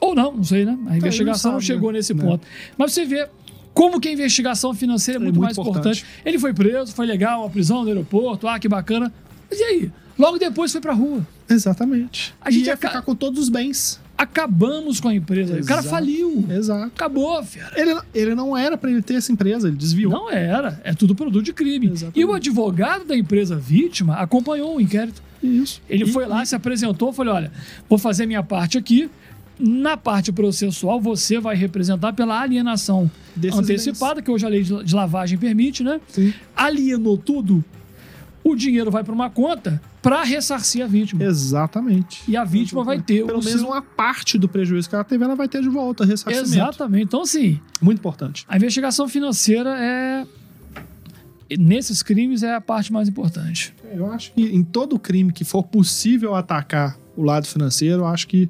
[0.00, 0.76] Ou não, não sei, né?
[0.88, 1.98] A investigação não sabe, chegou né?
[1.98, 2.24] nesse Não.
[2.24, 2.46] ponto.
[2.76, 3.28] Mas você vê
[3.76, 6.00] como que a investigação financeira é muito, muito mais importante.
[6.00, 6.22] importante.
[6.24, 9.12] Ele foi preso, foi legal, uma prisão no aeroporto, ah, que bacana.
[9.50, 9.90] Mas e aí?
[10.18, 11.26] Logo depois foi pra rua.
[11.48, 12.34] Exatamente.
[12.40, 14.00] A gente ia aca- ficar com todos os bens.
[14.16, 15.52] Acabamos com a empresa.
[15.60, 15.88] O cara Exato.
[15.90, 16.46] faliu.
[16.48, 16.84] Exato.
[16.86, 17.70] Acabou, fera.
[17.78, 20.10] Ele, ele não era pra ele ter essa empresa, ele desviou.
[20.10, 20.80] Não era.
[20.82, 21.88] É tudo produto de crime.
[21.88, 22.18] Exatamente.
[22.18, 25.22] E o advogado da empresa vítima acompanhou o inquérito.
[25.42, 25.82] Isso.
[25.88, 27.52] Ele E- foi lá, se apresentou, falou: olha,
[27.90, 29.10] vou fazer minha parte aqui.
[29.58, 34.94] Na parte processual, você vai representar pela alienação Desses antecipada, que hoje a lei de
[34.94, 36.00] lavagem permite, né?
[36.08, 36.32] Sim.
[36.54, 37.64] Alienou tudo,
[38.44, 41.24] o dinheiro vai para uma conta para ressarcir a vítima.
[41.24, 42.22] Exatamente.
[42.28, 45.02] E a vítima vai ter Pelo o menos seu- uma parte do prejuízo que ela
[45.04, 46.48] teve, ela vai ter de volta, ressarcimento.
[46.50, 47.04] Exatamente.
[47.04, 48.44] Então, assim, Muito importante.
[48.48, 50.26] a investigação financeira é.
[51.58, 53.72] Nesses crimes é a parte mais importante.
[53.94, 58.26] Eu acho que em todo crime que for possível atacar o lado financeiro, eu acho
[58.26, 58.48] que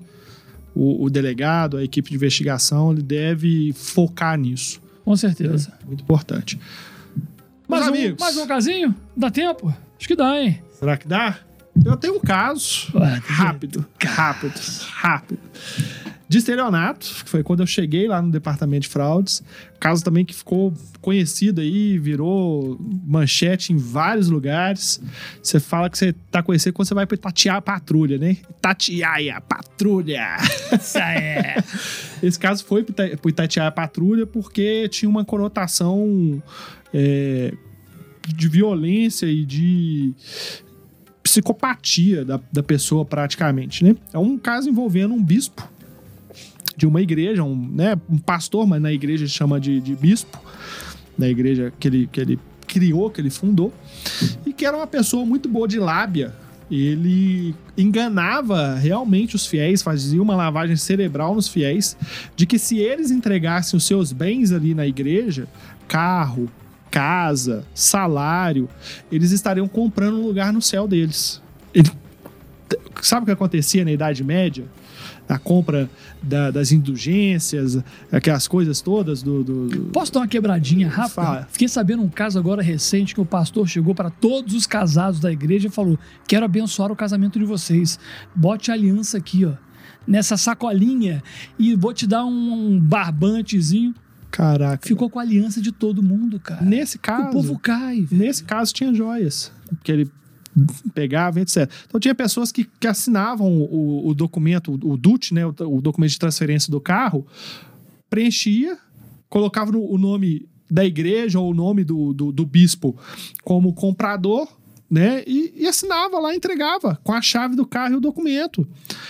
[0.77, 4.81] o, o delegado, a equipe de investigação, ele deve focar nisso.
[5.05, 5.73] Com certeza.
[5.87, 6.61] Muito importante.
[7.69, 8.95] Meus Mais um, amigos, mais um casinho?
[9.17, 9.75] Dá tempo?
[9.99, 10.61] Acho que dá, hein?
[10.79, 11.39] será que dá?
[11.85, 14.61] Eu tenho um caso Ué, rápido, rápido,
[14.93, 15.41] rápido.
[16.29, 19.45] De estelionato, que foi quando eu cheguei lá no departamento de fraudes.
[19.79, 25.01] Caso também que ficou conhecido aí, virou manchete em vários lugares.
[25.41, 28.39] Você fala que você tá conhecido quando você vai pra tatear a patrulha, né?
[28.61, 30.37] Tatiaia, patrulha.
[30.73, 31.57] Isso é.
[32.21, 36.43] Esse caso foi pro Itatiaia Patrulha porque tinha uma conotação
[36.93, 37.53] é,
[38.27, 40.13] de violência e de
[41.23, 43.95] psicopatia da, da pessoa praticamente, né?
[44.13, 45.76] É um caso envolvendo um bispo
[46.77, 50.39] de uma igreja, um, né, um pastor, mas na igreja ele chama de, de bispo,
[51.17, 53.73] na igreja que ele, que ele criou, que ele fundou,
[54.45, 56.35] e que era uma pessoa muito boa de lábia.
[56.71, 61.97] Ele enganava realmente os fiéis, fazia uma lavagem cerebral nos fiéis,
[62.35, 65.47] de que se eles entregassem os seus bens ali na igreja,
[65.87, 66.51] carro,
[66.91, 68.69] casa, salário,
[69.13, 71.41] eles estariam comprando um lugar no céu deles.
[71.73, 71.91] Ele-
[73.01, 74.65] sabe o que acontecia na Idade Média?
[75.29, 75.91] A compra
[76.23, 77.79] da- das indulgências,
[78.13, 79.43] aquelas coisas todas do.
[79.43, 81.09] do- Posso dar uma quebradinha rápida?
[81.15, 81.49] Fala.
[81.51, 85.33] Fiquei sabendo um caso agora recente que o pastor chegou para todos os casados da
[85.33, 85.99] igreja e falou:
[86.29, 87.99] Quero abençoar o casamento de vocês.
[88.35, 89.53] Bote a aliança aqui, ó.
[90.07, 91.21] Nessa sacolinha
[91.59, 93.95] e vou te dar um barbantezinho.
[94.31, 94.87] Caraca.
[94.87, 96.63] Ficou com a aliança de todo mundo, cara.
[96.65, 97.29] Nesse caso.
[97.31, 98.03] O povo cai.
[98.03, 98.23] velho.
[98.23, 99.51] Nesse caso tinha joias.
[99.83, 100.11] Que ele
[100.95, 101.71] pegava, etc.
[101.87, 105.47] Então tinha pessoas que, que assinavam o, o documento, o DUT, né?
[105.47, 107.27] O, o documento de transferência do carro,
[108.09, 108.79] preenchia,
[109.29, 112.97] colocava no- o nome da igreja ou o nome do, do, do bispo
[113.45, 114.49] como comprador.
[114.89, 115.25] Né?
[115.27, 118.65] E, e assinava lá, entregava com a chave do carro e o documento.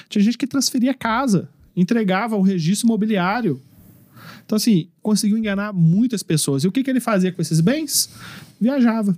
[0.08, 3.60] Tinha gente que transferia casa, entregava o registro imobiliário.
[4.46, 6.64] Então, assim, conseguiu enganar muitas pessoas.
[6.64, 8.08] E o que, que ele fazia com esses bens?
[8.58, 9.14] Viajava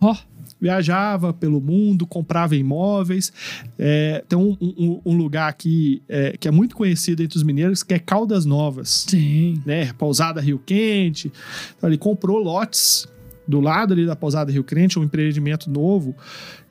[0.00, 0.16] Ó,
[0.60, 3.32] viajava pelo mundo, comprava imóveis.
[3.78, 7.82] É, tem um, um- um lugar aqui é, que é muito conhecido entre os mineiros,
[7.82, 9.60] que é Caldas Novas, sim.
[9.64, 9.92] né?
[9.94, 11.32] Pousada Rio Quente.
[11.76, 13.06] Então, ele comprou lotes
[13.46, 16.14] do lado ali da Pousada Rio Quente, um empreendimento novo,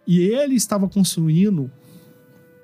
[0.05, 1.71] e ele estava construindo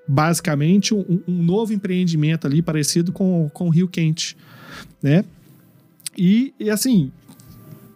[0.08, 4.36] basicamente um, um novo empreendimento ali parecido com, com o Rio Quente,
[5.02, 5.24] né?
[6.18, 7.12] E, e assim,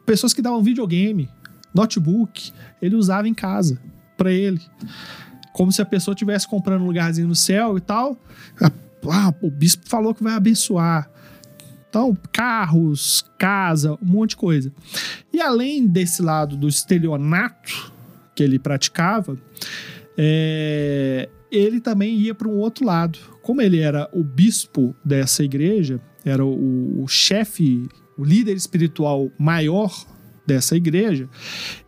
[0.06, 1.30] pessoas que davam videogame,
[1.78, 2.52] notebook,
[2.82, 3.80] ele usava em casa
[4.18, 4.62] para ele.
[5.54, 8.20] Como se a pessoa estivesse comprando um lugarzinho no céu e tal.
[9.10, 11.10] Ah, o bispo falou que vai abençoar.
[11.90, 14.74] Então, carros, casa, um monte de coisa.
[15.32, 17.94] E além desse lado do estelionato
[18.36, 19.38] que ele praticava,
[20.18, 23.18] é, ele também ia para um outro lado.
[23.42, 30.06] Como ele era o bispo dessa igreja, era o, o chefe, o líder espiritual maior
[30.48, 31.30] dessa igreja,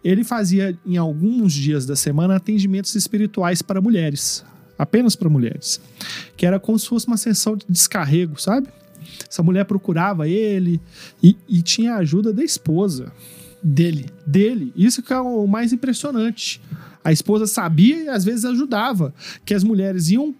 [0.04, 4.44] ele fazia em alguns dias da semana atendimentos espirituais para mulheres,
[4.78, 5.82] apenas para mulheres,
[6.36, 8.68] que era como se fosse uma sessão de descarrego, sabe?
[9.30, 10.80] Essa mulher procurava ele
[11.24, 13.12] e, e tinha a ajuda da esposa
[13.62, 14.06] Dele.
[14.26, 14.72] dele.
[14.76, 16.62] Isso que é o mais impressionante.
[17.04, 19.14] A esposa sabia e às vezes ajudava,
[19.46, 20.34] que as mulheres iam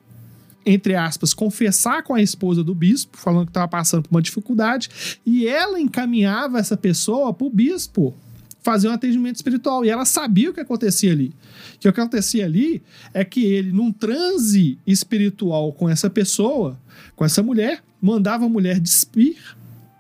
[0.72, 5.20] entre aspas, confessar com a esposa do bispo, falando que estava passando por uma dificuldade,
[5.26, 8.16] e ela encaminhava essa pessoa para o bispo
[8.62, 9.84] fazer um atendimento espiritual.
[9.84, 11.34] E ela sabia o que acontecia ali.
[11.80, 16.80] Que o que acontecia ali é que ele, num transe espiritual com essa pessoa,
[17.16, 19.38] com essa mulher, mandava a mulher despir,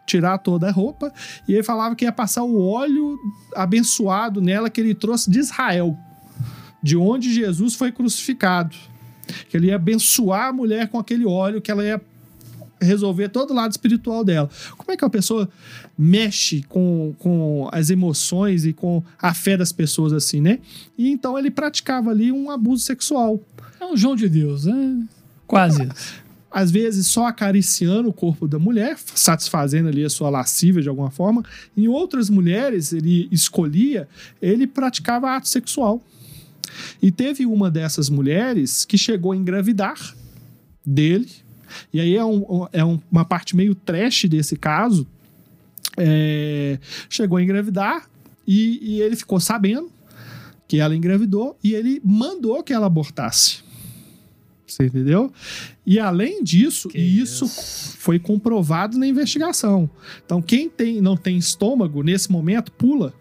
[0.05, 1.11] tirar toda a roupa,
[1.47, 3.17] e ele falava que ia passar o óleo
[3.55, 5.97] abençoado nela que ele trouxe de Israel,
[6.83, 8.75] de onde Jesus foi crucificado.
[9.49, 12.01] Que ele ia abençoar a mulher com aquele óleo que ela ia
[12.81, 14.49] resolver todo o lado espiritual dela.
[14.77, 15.49] Como é que uma pessoa
[15.97, 20.59] mexe com, com as emoções e com a fé das pessoas assim, né?
[20.97, 23.39] E então ele praticava ali um abuso sexual.
[23.79, 25.03] É um João de Deus, né?
[25.45, 25.87] Quase.
[26.51, 31.11] Às vezes só acariciando o corpo da mulher, satisfazendo ali a sua lascívia de alguma
[31.11, 31.43] forma.
[31.77, 34.07] Em outras mulheres, ele escolhia,
[34.41, 36.01] ele praticava ato sexual.
[37.01, 40.15] E teve uma dessas mulheres que chegou a engravidar
[40.85, 41.29] dele,
[41.93, 45.07] e aí é, um, é um, uma parte meio trash desse caso.
[45.97, 48.09] É, chegou a engravidar
[48.47, 49.91] e, e ele ficou sabendo
[50.67, 53.63] que ela engravidou e ele mandou que ela abortasse.
[54.65, 55.33] Você entendeu?
[55.85, 57.97] E além disso, Que isso isso.
[57.97, 59.89] foi comprovado na investigação.
[60.23, 63.13] Então, quem tem, não tem estômago nesse momento, pula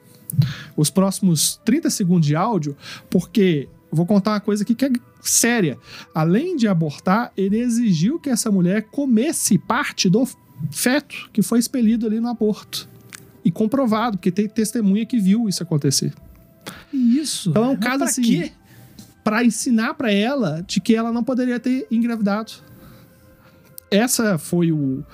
[0.76, 2.76] os próximos 30 segundos de áudio,
[3.10, 5.78] porque vou contar uma coisa aqui que é séria.
[6.14, 10.28] Além de abortar, ele exigiu que essa mulher comesse parte do
[10.70, 12.88] feto que foi expelido ali no aborto.
[13.44, 16.12] E comprovado, porque tem testemunha que viu isso acontecer.
[16.92, 17.50] Isso.
[17.50, 18.52] Então é um caso pra assim, quê?
[19.24, 22.52] Pra ensinar pra ela de que ela não poderia ter engravidado.
[23.90, 25.04] Essa foi o,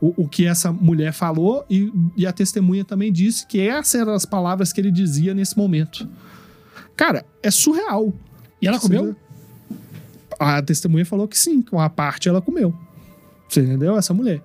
[0.00, 4.14] o, o que essa mulher falou e, e a testemunha também disse que essas eram
[4.14, 6.08] as palavras que ele dizia nesse momento.
[6.96, 8.12] Cara, é surreal.
[8.60, 9.14] E ela comeu?
[10.38, 12.74] A testemunha falou que sim, que uma parte ela comeu.
[13.48, 13.96] Você entendeu?
[13.96, 14.42] Essa mulher.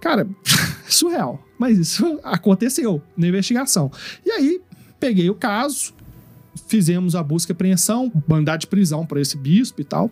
[0.00, 0.26] Cara,
[0.88, 1.42] surreal.
[1.58, 3.90] Mas isso aconteceu na investigação.
[4.24, 4.60] E aí,
[4.98, 5.92] peguei o caso,
[6.66, 10.10] fizemos a busca e apreensão, mandar de prisão para esse bispo e tal.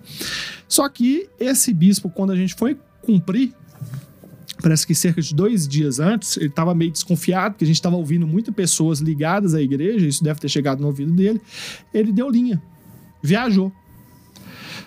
[0.69, 3.53] Só que esse bispo, quando a gente foi cumprir,
[4.61, 7.97] parece que cerca de dois dias antes, ele estava meio desconfiado, porque a gente estava
[7.97, 11.41] ouvindo muitas pessoas ligadas à igreja, isso deve ter chegado no ouvido dele.
[11.93, 12.63] Ele deu linha,
[13.23, 13.73] viajou.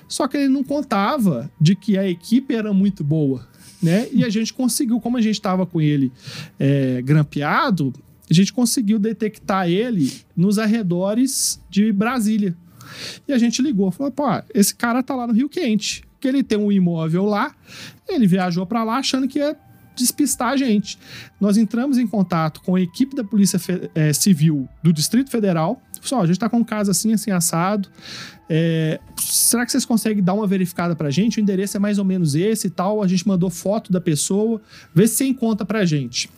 [0.08, 3.48] Só que ele não contava de que a equipe era muito boa,
[3.82, 4.08] né?
[4.12, 6.12] E a gente conseguiu, como a gente estava com ele
[6.60, 7.92] é, grampeado,
[8.30, 12.56] a gente conseguiu detectar ele nos arredores de Brasília.
[13.28, 16.42] E a gente ligou, falou: pô, esse cara tá lá no Rio Quente, que ele
[16.42, 17.54] tem um imóvel lá,
[18.08, 19.58] ele viajou para lá achando que ia
[19.94, 20.98] despistar a gente.
[21.40, 23.60] Nós entramos em contato com a equipe da Polícia
[23.94, 25.82] eh, Civil do Distrito Federal.
[26.00, 27.90] Só, a gente tá com um caso assim, assim, assado.
[28.50, 31.40] É, será que vocês conseguem dar uma verificada pra gente?
[31.40, 33.04] O endereço é mais ou menos esse e tal.
[33.04, 34.62] A gente mandou foto da pessoa,
[34.96, 36.30] vê se você encontra pra gente.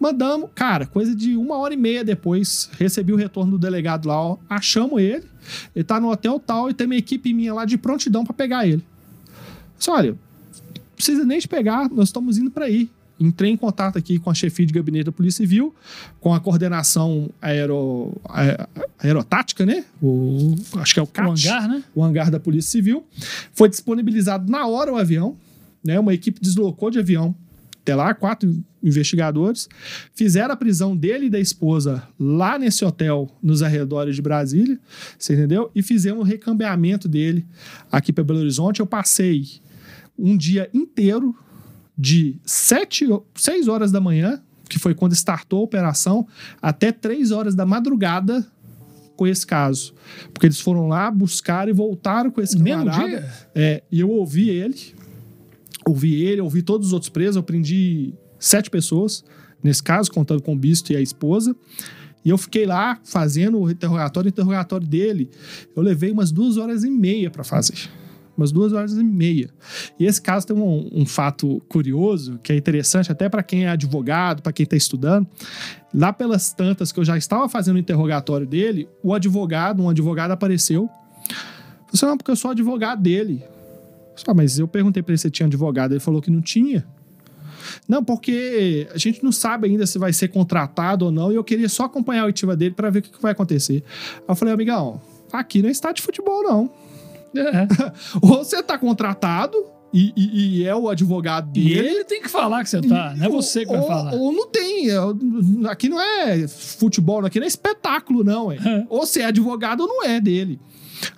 [0.00, 4.22] Mandamos, cara, coisa de uma hora e meia depois, recebi o retorno do delegado lá,
[4.22, 5.26] ó, achamos ele,
[5.74, 8.66] ele tá no hotel tal e tem uma equipe minha lá de prontidão pra pegar
[8.66, 8.84] ele.
[9.78, 10.18] Disse, olha, não
[10.96, 12.90] precisa nem te pegar, nós estamos indo pra aí.
[13.20, 15.74] Entrei em contato aqui com a chefia de gabinete da Polícia Civil,
[16.20, 18.68] com a coordenação aero, a-
[19.00, 19.84] aerotática, né?
[20.00, 21.82] O, acho que é o O CAT hangar, né?
[21.96, 23.04] o hangar da Polícia Civil.
[23.52, 25.36] Foi disponibilizado na hora o avião,
[25.84, 25.98] né?
[25.98, 27.34] Uma equipe deslocou de avião
[27.82, 29.66] até lá, quatro investigadores,
[30.14, 34.78] fizeram a prisão dele e da esposa lá nesse hotel nos arredores de Brasília,
[35.18, 35.70] você entendeu?
[35.74, 37.46] E fizemos o recambiamento dele
[37.90, 38.78] aqui para Belo Horizonte.
[38.80, 39.44] Eu passei
[40.18, 41.34] um dia inteiro
[41.96, 46.26] de sete, seis horas da manhã, que foi quando startou a operação,
[46.60, 48.46] até três horas da madrugada
[49.16, 49.94] com esse caso.
[50.32, 53.08] Porque eles foram lá, buscaram e voltaram com esse mesmo camarada.
[53.08, 53.32] dia?
[53.54, 54.76] É, e eu ouvi ele,
[55.84, 59.24] ouvi ele, ouvi todos os outros presos, eu prendi sete pessoas,
[59.62, 61.56] nesse caso, contando com o Bisto e a esposa.
[62.24, 65.30] E eu fiquei lá fazendo o interrogatório, o interrogatório dele.
[65.74, 67.88] Eu levei umas duas horas e meia para fazer.
[68.38, 69.50] Umas duas horas e meia.
[69.98, 73.68] E esse caso tem um, um fato curioso, que é interessante até para quem é
[73.68, 75.26] advogado, para quem está estudando.
[75.92, 80.30] Lá pelas tantas que eu já estava fazendo o interrogatório dele, o advogado, um advogado
[80.30, 80.86] apareceu.
[80.86, 83.42] Falei assim, não, porque eu sou advogado dele.
[84.14, 86.86] Só, mas eu perguntei para ele se tinha advogado, ele falou que não tinha.
[87.88, 91.44] Não, porque a gente não sabe ainda se vai ser contratado ou não, e eu
[91.44, 93.82] queria só acompanhar a oitiva dele para ver o que, vai acontecer.
[94.16, 95.00] Aí eu falei, amigão,
[95.32, 96.70] aqui não é estádio de futebol, não.
[97.40, 97.66] É.
[98.20, 99.56] Ou você tá contratado
[99.92, 101.88] e, e- e é o advogado E dele.
[101.88, 104.14] ele tem que falar que você tá, não é você que vai ou, falar.
[104.14, 104.90] Ou não tem.
[104.90, 104.96] é,
[105.70, 108.52] Aqui não é futebol, aqui não é espetáculo, não.
[108.52, 108.56] É.
[108.56, 108.86] É.
[108.90, 110.60] Ou você é advogado ou não é dele.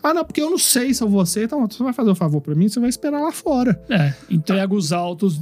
[0.02, 1.44] Ah, não, porque eu não sei se eu vou ser.
[1.44, 3.82] Então, você vai fazer o um favor pra mim, você vai esperar lá fora.
[3.88, 5.40] É, entrega os autos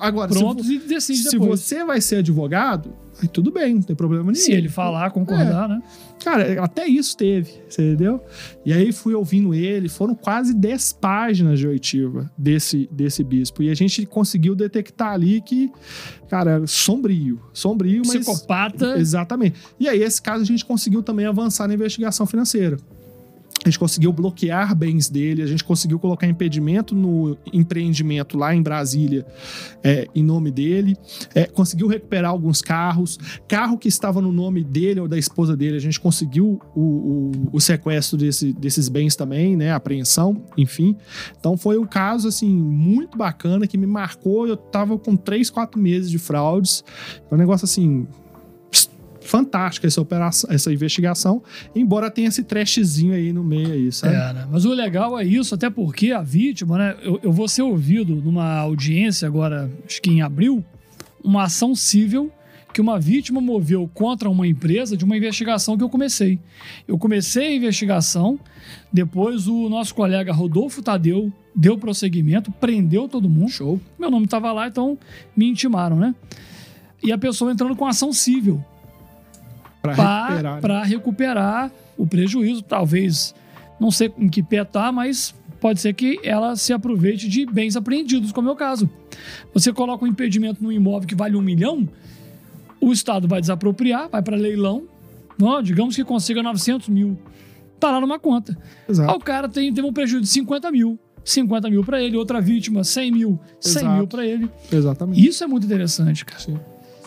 [0.00, 1.60] Agora, prontos se, e decide se depois.
[1.60, 4.44] você vai ser advogado, aí tudo bem, não tem problema nenhum.
[4.44, 5.82] Se ele falar, concordar, né?
[6.22, 8.20] Cara, até isso teve, você entendeu?
[8.64, 13.62] E aí fui ouvindo ele, foram quase 10 páginas de oitiva desse, desse bispo.
[13.62, 15.70] E a gente conseguiu detectar ali que,
[16.28, 18.16] cara, sombrio, sombrio, mas...
[18.16, 18.98] Psicopata.
[18.98, 19.58] Exatamente.
[19.78, 22.76] E aí, esse caso, a gente conseguiu também avançar na investigação financeira.
[23.68, 28.62] A gente conseguiu bloquear bens dele, a gente conseguiu colocar impedimento no empreendimento lá em
[28.62, 29.26] Brasília
[29.84, 30.96] é, em nome dele,
[31.34, 35.76] é, conseguiu recuperar alguns carros, carro que estava no nome dele ou da esposa dele,
[35.76, 40.96] a gente conseguiu o, o, o sequestro desse, desses bens também, né, apreensão, enfim.
[41.38, 44.46] Então foi um caso assim muito bacana que me marcou.
[44.46, 46.82] Eu tava com três, quatro meses de fraudes,
[47.30, 48.06] é um negócio assim
[49.28, 51.42] fantástica essa operação, essa investigação,
[51.74, 54.14] embora tenha esse trashzinho aí no meio aí, sabe?
[54.14, 54.48] É, né?
[54.50, 56.96] Mas o legal é isso, até porque a vítima, né?
[57.02, 60.64] Eu, eu vou ser ouvido numa audiência agora, acho que em abril,
[61.22, 62.32] uma ação civil
[62.72, 66.38] que uma vítima moveu contra uma empresa de uma investigação que eu comecei.
[66.86, 68.38] Eu comecei a investigação,
[68.92, 73.50] depois o nosso colega Rodolfo Tadeu deu prosseguimento, prendeu todo mundo.
[73.50, 73.80] Show.
[73.98, 74.96] Meu nome estava lá, então
[75.36, 76.14] me intimaram, né?
[77.02, 78.62] E a pessoa entrando com ação civil
[79.80, 80.84] para recuperar, né?
[80.84, 82.62] recuperar o prejuízo.
[82.62, 83.34] Talvez,
[83.80, 87.76] não sei em que pé tá, mas pode ser que ela se aproveite de bens
[87.76, 88.88] apreendidos, como é o caso.
[89.52, 91.88] Você coloca um impedimento no imóvel que vale um milhão,
[92.80, 94.84] o Estado vai desapropriar, vai para leilão,
[95.38, 97.16] não, digamos que consiga 900 mil.
[97.78, 98.58] Tá lá numa conta.
[98.88, 99.10] Exato.
[99.10, 100.98] Aí o cara tem, teve um prejuízo de 50 mil.
[101.24, 103.96] 50 mil para ele, outra vítima, 100 mil, 100 Exato.
[103.96, 104.50] mil para ele.
[104.72, 105.26] Exatamente.
[105.26, 106.40] Isso é muito interessante, cara.
[106.40, 106.58] Sim.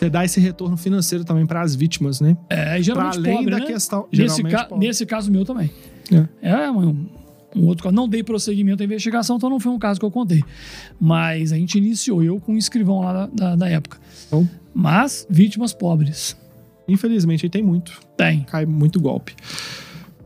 [0.02, 2.36] Você dá esse retorno financeiro também para as vítimas, né?
[2.50, 3.66] É, e geralmente além pobre, da né?
[3.66, 4.08] questão.
[4.12, 4.84] Nesse, ca- pobre.
[4.86, 5.70] nesse caso meu também.
[6.42, 6.50] É.
[6.64, 7.06] É um,
[7.54, 7.94] um outro caso.
[7.94, 10.42] Não dei prosseguimento à investigação, então não foi um caso que eu contei.
[11.00, 13.96] Mas a gente iniciou, eu com um escrivão lá da, da, da época.
[14.26, 16.36] Então, Mas vítimas pobres.
[16.88, 18.00] infelizmente, aí tem muito.
[18.16, 18.42] Tem.
[18.42, 19.36] Cai muito golpe.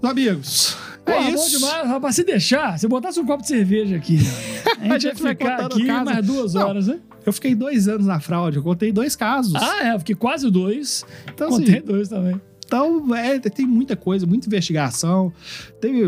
[0.02, 1.50] Amigos, Pô, é bom isso.
[1.58, 2.14] demais, rapaz.
[2.16, 4.18] Se deixar, se botasse um copo de cerveja aqui,
[4.80, 6.04] a gente, ia gente vai ficar aqui caso.
[6.04, 6.66] mais duas Não.
[6.66, 6.98] horas, né?
[7.26, 9.54] Eu fiquei dois anos na fraude, eu contei dois casos.
[9.56, 11.04] Ah, é, eu fiquei quase dois.
[11.28, 12.40] então, Contei assim, dois também.
[12.64, 15.32] então é, tem muita coisa, muita investigação.
[15.80, 16.02] Teve,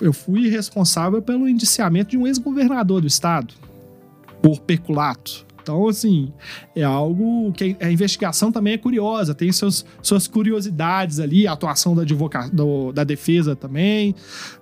[0.00, 3.52] eu fui responsável pelo indiciamento de um ex-governador do estado
[4.42, 5.46] por peculato.
[5.68, 6.32] Então, assim,
[6.74, 11.94] é algo que a investigação também é curiosa, tem seus, suas curiosidades ali, a atuação
[11.94, 14.14] da, advoca, do- da defesa também.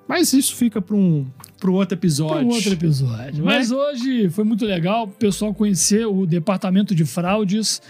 [0.09, 1.25] Mas isso fica para um
[1.61, 2.35] pro outro episódio.
[2.39, 3.45] Para um outro episódio.
[3.45, 3.59] Não é?
[3.59, 7.81] Mas hoje foi muito legal o pessoal conhecer o departamento de fraudes,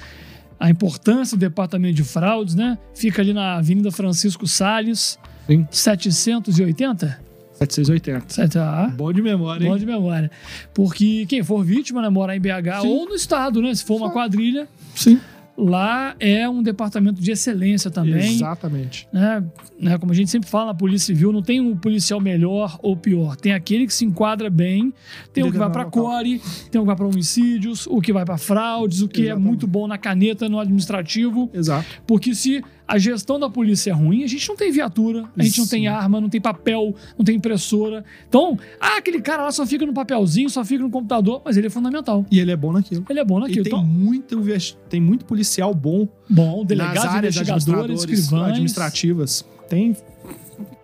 [0.60, 2.76] a importância do departamento de fraudes, né?
[2.94, 5.66] Fica ali na Avenida Francisco Salles, Sim.
[5.70, 7.18] 780?
[7.58, 8.24] 780.
[8.28, 9.70] Sete- ah, Bom de memória, hein?
[9.70, 10.30] Bom de memória.
[10.74, 12.88] Porque quem for vítima, né, morar em BH Sim.
[12.88, 13.74] ou no estado, né?
[13.74, 14.12] Se for uma Sim.
[14.12, 15.18] quadrilha, Sim.
[15.56, 18.34] lá é um departamento de excelência também.
[18.34, 19.08] Exatamente.
[19.10, 19.42] né,
[19.80, 22.94] né, como a gente sempre fala na Polícia Civil, não tem um policial melhor ou
[22.96, 23.36] pior.
[23.36, 24.92] Tem aquele que se enquadra bem,
[25.32, 26.18] tem o que vai para Determinado local.
[26.18, 29.24] core, tem o que vai para homicídios, o que vai para fraudes, o que é
[29.26, 29.46] Exatamente.
[29.48, 31.50] muito bom na caneta, no administrativo.
[31.54, 31.86] Exato.
[32.06, 35.58] Porque se a gestão da polícia é ruim, a gente não tem viatura, a gente
[35.58, 35.94] não tem Isso.
[35.94, 38.04] arma, não tem papel, não tem impressora.
[38.28, 41.66] Então, ah, aquele cara lá só fica no papelzinho, só fica no computador, mas ele
[41.66, 42.24] é fundamental.
[42.30, 43.04] E ele é bom naquilo.
[43.10, 43.64] Ele é bom E naquilo.
[43.64, 44.40] tem Então, muito,
[44.88, 48.50] tem muito policial bom bom, delegados, áreas investigadores, escrivães.
[48.50, 49.44] administrativas.
[49.68, 49.96] Tem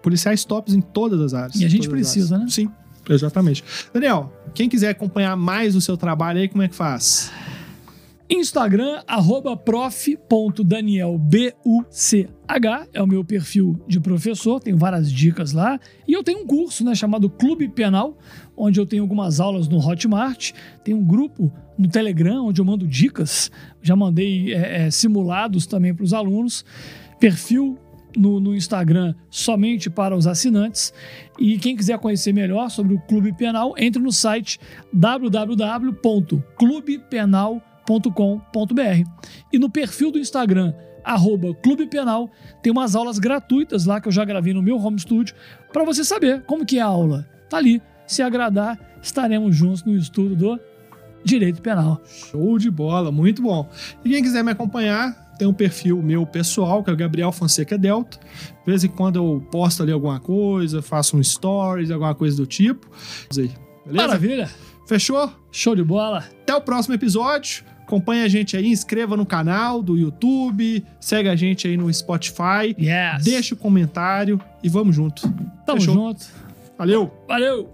[0.03, 1.61] policiais tops em todas as áreas.
[1.61, 2.46] E a gente precisa, né?
[2.48, 2.68] Sim,
[3.09, 3.62] exatamente.
[3.94, 7.30] Daniel, quem quiser acompanhar mais o seu trabalho aí, como é que faz?
[8.35, 12.30] Instagram, arroba prof.danielbuch,
[12.95, 15.78] é o meu perfil de professor, tenho várias dicas lá.
[16.09, 18.16] E eu tenho um curso né, chamado Clube Penal,
[18.57, 20.53] onde eu tenho algumas aulas no Hotmart,
[20.83, 23.51] tem um grupo no Telegram, onde eu mando dicas,
[23.83, 26.64] já mandei é, é, simulados também para os alunos,
[27.20, 27.78] perfil
[28.16, 30.95] no, no Instagram somente para os assinantes.
[31.39, 34.59] E quem quiser conhecer melhor sobre o Clube Penal, entre no site
[37.87, 39.11] www.clubepenal.com.br.
[39.53, 40.72] E no perfil do Instagram,
[41.05, 42.30] arroba Clube Penal,
[42.62, 45.35] tem umas aulas gratuitas lá que eu já gravei no meu home studio
[45.72, 47.28] para você saber como que é a aula.
[47.49, 47.83] Tá ali.
[48.07, 50.61] Se agradar, estaremos juntos no estudo do
[51.24, 52.01] Direito Penal.
[52.05, 53.68] Show de bola, muito bom.
[54.05, 57.78] E quem quiser me acompanhar, tem um perfil meu pessoal, que é o Gabriel Fonseca
[57.78, 58.18] Delta.
[58.18, 62.47] De vez em quando eu posto ali alguma coisa, faço um stories, alguma coisa do
[62.47, 62.87] tipo.
[63.33, 63.57] Beleza?
[63.87, 64.51] Maravilha!
[64.87, 65.33] Fechou?
[65.51, 66.24] Show de bola!
[66.43, 67.64] Até o próximo episódio.
[67.93, 72.74] Acompanha a gente aí, inscreva no canal do YouTube, segue a gente aí no Spotify,
[72.80, 73.22] Yes.
[73.22, 75.20] deixa o comentário e vamos junto.
[75.66, 75.95] Tamo Fechou?
[75.95, 76.24] junto.
[76.78, 77.12] Valeu!
[77.28, 77.68] Valeu!